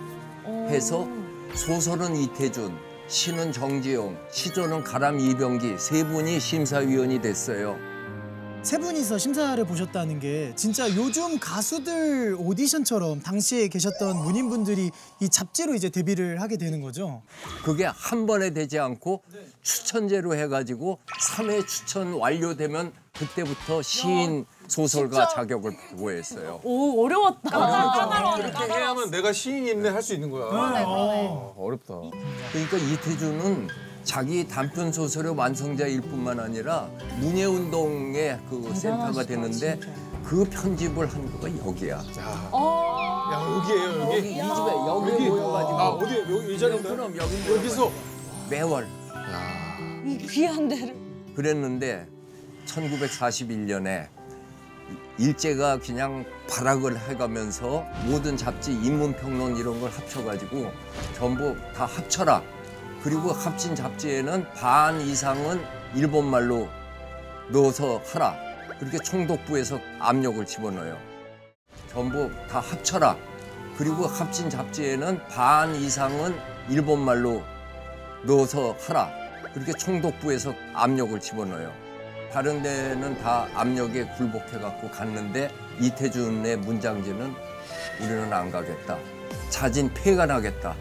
해서 0.70 1.08
소설은 1.54 2.16
이태준, 2.16 2.78
시는 3.12 3.52
정지용, 3.52 4.18
시조는 4.32 4.86
가람 4.86 5.20
이병기 5.20 5.78
세 5.78 6.02
분이 6.06 6.40
심사위원이 6.40 7.20
됐어요. 7.22 7.78
세 8.64 8.78
분이서 8.78 9.18
심사를 9.18 9.62
보셨다는 9.66 10.22
게 10.22 10.54
진짜 10.56 10.88
요즘 10.96 11.38
가수들 11.38 12.38
오디션처럼 12.40 13.20
당시에 13.20 13.68
계셨던 13.68 14.16
문인분들이 14.16 14.92
이 15.20 15.28
잡지로 15.30 15.76
이제 15.76 15.90
데뷔를 15.90 16.40
하게 16.40 16.56
되는 16.56 16.80
거죠. 16.80 17.22
그게 17.66 17.84
한 17.84 18.26
번에 18.28 18.52
되지 18.52 18.80
않고 18.80 19.24
추천제로 19.62 20.34
해가지고 20.36 21.00
삼회 21.20 21.66
추천 21.66 22.14
완료되면 22.14 22.94
그때부터 23.18 23.82
시인 23.82 24.46
소설가 24.68 25.28
자격을 25.30 25.72
부여했어요. 25.96 26.62
오, 26.64 27.06
어려웠다. 27.06 28.36
그렇게 28.38 28.74
해야만 28.74 29.12
내가 29.12 29.34
시인이네 29.34 29.90
할수 29.90 30.14
있는 30.14 30.30
거야. 30.32 30.46
어, 30.86 31.54
어렵다. 31.58 31.96
그러니까 32.52 32.78
이태준은 32.78 33.68
자기 34.04 34.48
단편 34.48 34.92
소설의 34.92 35.36
완성자일 35.38 36.02
뿐만 36.02 36.40
아니라 36.40 36.90
문예운동의 37.20 38.40
그 38.50 38.74
센터가 38.74 39.24
되는데 39.26 39.80
그 40.24 40.44
편집을 40.46 41.08
한 41.12 41.32
거가 41.34 41.50
여기야. 41.68 41.98
야 41.98 42.52
여기에요 43.58 44.02
여기. 44.02 44.18
여기 44.18 44.30
이 44.32 44.34
집에 44.36 44.46
여기 44.48 45.12
여기. 45.12 45.30
모여가지고 45.30 45.80
아 45.80 45.90
어디 45.90 46.20
여기 46.20 46.56
이 46.56 46.60
자리인데? 46.60 46.90
그럼 46.90 47.18
여기 47.18 47.52
여기서 47.52 47.92
매월 48.50 48.88
이 50.06 50.18
귀한 50.28 50.68
데를. 50.68 50.96
그랬는데 51.36 52.08
1941년에 52.66 54.10
일제가 55.18 55.80
그냥 55.80 56.26
발악을 56.50 56.98
해가면서 56.98 57.86
모든 58.06 58.38
잡지 58.38 58.72
인문평론 58.72 59.58
이런 59.58 59.80
걸 59.80 59.92
합쳐가지고 59.92 60.72
전부 61.16 61.56
다 61.76 61.86
합쳐라. 61.86 62.42
그리고 63.04 63.32
합친 63.32 63.76
잡지에는 63.76 64.52
반 64.54 65.00
이상은 65.02 65.62
일본말로 65.96 66.70
넣어서 67.50 68.02
하라. 68.06 68.36
그렇게 68.80 68.98
총독부에서 68.98 69.80
압력을 70.00 70.44
집어넣어요. 70.46 70.98
전부 71.90 72.32
다 72.50 72.60
합쳐라. 72.60 73.18
그리고 73.78 74.06
합친 74.08 74.50
잡지에는 74.50 75.28
반 75.28 75.76
이상은 75.76 76.36
일본말로 76.70 77.44
넣어서 78.24 78.76
하라. 78.88 79.12
그렇게 79.54 79.74
총독부에서 79.74 80.54
압력을 80.74 81.20
집어넣어요. 81.20 81.91
다른 82.32 82.62
데는 82.62 83.22
다 83.22 83.48
압력에 83.54 84.06
굴복해 84.16 84.60
갖고 84.60 84.90
갔는데 84.90 85.52
이태준의 85.80 86.58
문장지는 86.58 87.34
우리는 88.00 88.32
안 88.32 88.50
가겠다. 88.50 88.98
자진 89.50 89.94
폐간하겠다. 89.94 90.76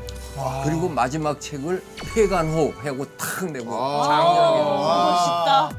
그리고 0.65 0.89
마지막 0.89 1.41
책을 1.41 1.83
폐간호 2.15 2.73
하고 2.77 3.05
탁 3.17 3.51
내고 3.51 3.71
장렬하게 4.05 4.63
멋있다. 4.63 5.71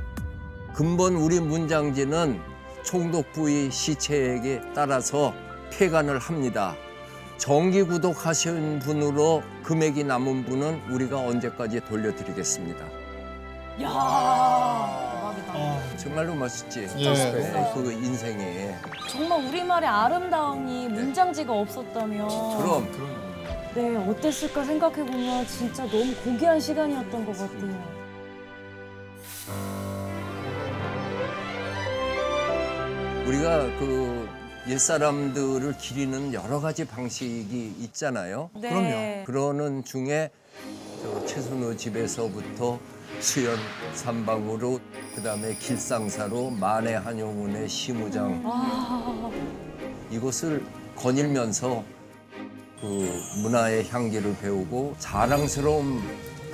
근본 0.74 1.16
우리 1.16 1.40
문장지는 1.40 2.42
총독 2.84 3.32
부의 3.32 3.72
시체에게 3.72 4.62
따라서 4.76 5.34
폐간을 5.72 6.20
합니다. 6.20 6.76
정기 7.38 7.84
구독하신 7.84 8.80
분으로 8.80 9.42
금액이 9.64 10.04
남은 10.04 10.46
분은 10.46 10.92
우리가 10.92 11.18
언제까지 11.18 11.82
돌려드리겠습니다. 11.86 12.86
야 13.84 15.21
대박이다. 15.52 15.98
정말로 15.98 16.36
멋있지? 16.36 16.88
예. 16.98 17.14
네, 17.14 17.72
그 17.74 17.92
인생에. 17.92 18.76
정말 19.10 19.46
우리말의 19.46 19.90
아름다움이 19.90 20.88
문장지가 20.90 21.54
없었다면 21.54 22.28
그럼 22.58 22.88
네 23.76 23.96
어땠을까 23.96 24.64
생각해 24.64 24.98
보면 25.06 25.46
진짜 25.48 25.86
너무 25.86 26.14
고귀한 26.24 26.60
시간이었던 26.60 27.26
것 27.26 27.38
같아요. 27.38 28.02
우리가 33.26 33.60
그 33.80 34.30
옛사람들을 34.68 35.78
기리는 35.78 36.34
여러 36.34 36.60
가지 36.60 36.86
방식이 36.86 37.76
있잖아요. 37.80 38.50
네. 38.56 39.24
그러는 39.26 39.84
중에 39.84 40.30
저 41.02 41.26
최순호 41.26 41.78
집에서부터 41.78 42.78
수연 43.22 43.58
삼방으로 43.94 44.80
그다음에 45.16 45.56
길상사로 45.56 46.50
만해 46.50 46.96
한용운의 46.96 47.70
시무장 47.70 48.42
아, 48.44 49.30
이것을 50.10 50.66
거닐면서 50.96 51.84
그 52.80 53.22
문화의 53.44 53.88
향기를 53.88 54.36
배우고 54.42 54.96
자랑스러운 54.98 56.02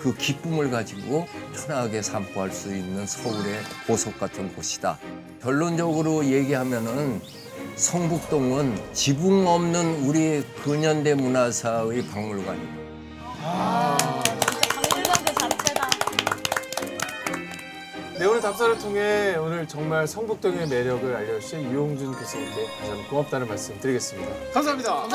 그 0.01 0.13
기쁨을 0.13 0.69
가지고 0.69 1.25
편하게散歩할 1.55 2.51
수 2.51 2.75
있는 2.75 3.07
서울의 3.07 3.61
보석 3.87 4.19
같은 4.19 4.53
곳이다. 4.53 4.99
결론적으로 5.41 6.25
얘기하면은 6.25 7.21
성북동은 7.75 8.93
지붕 8.93 9.47
없는 9.47 10.05
우리 10.05 10.43
근현대 10.63 11.15
문화사의 11.15 12.07
박물관입니다. 12.07 12.87
박 13.41 13.76
오늘 18.29 18.41
답사를 18.41 18.77
통해 18.79 19.35
오늘 19.37 19.65
정말 19.67 20.05
성북동의 20.05 20.67
매력을 20.67 21.15
알려주신 21.15 21.71
유홍준 21.71 22.11
교수님께 22.11 22.65
다시 22.77 22.89
한번 22.89 23.07
고맙다는 23.07 23.47
말씀 23.47 23.79
드리겠습니다. 23.79 24.51
감사합니다. 24.53 25.07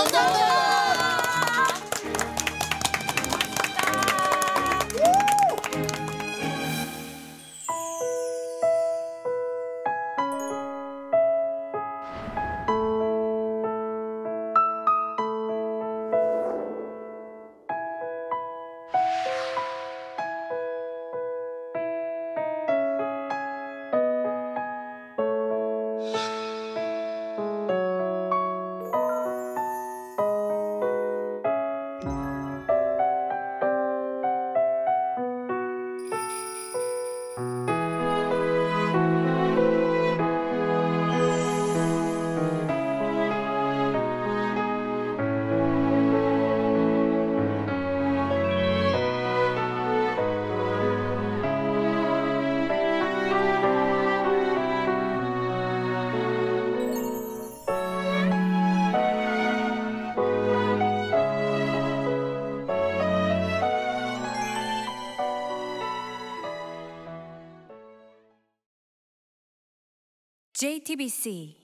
JTBC 70.62 71.61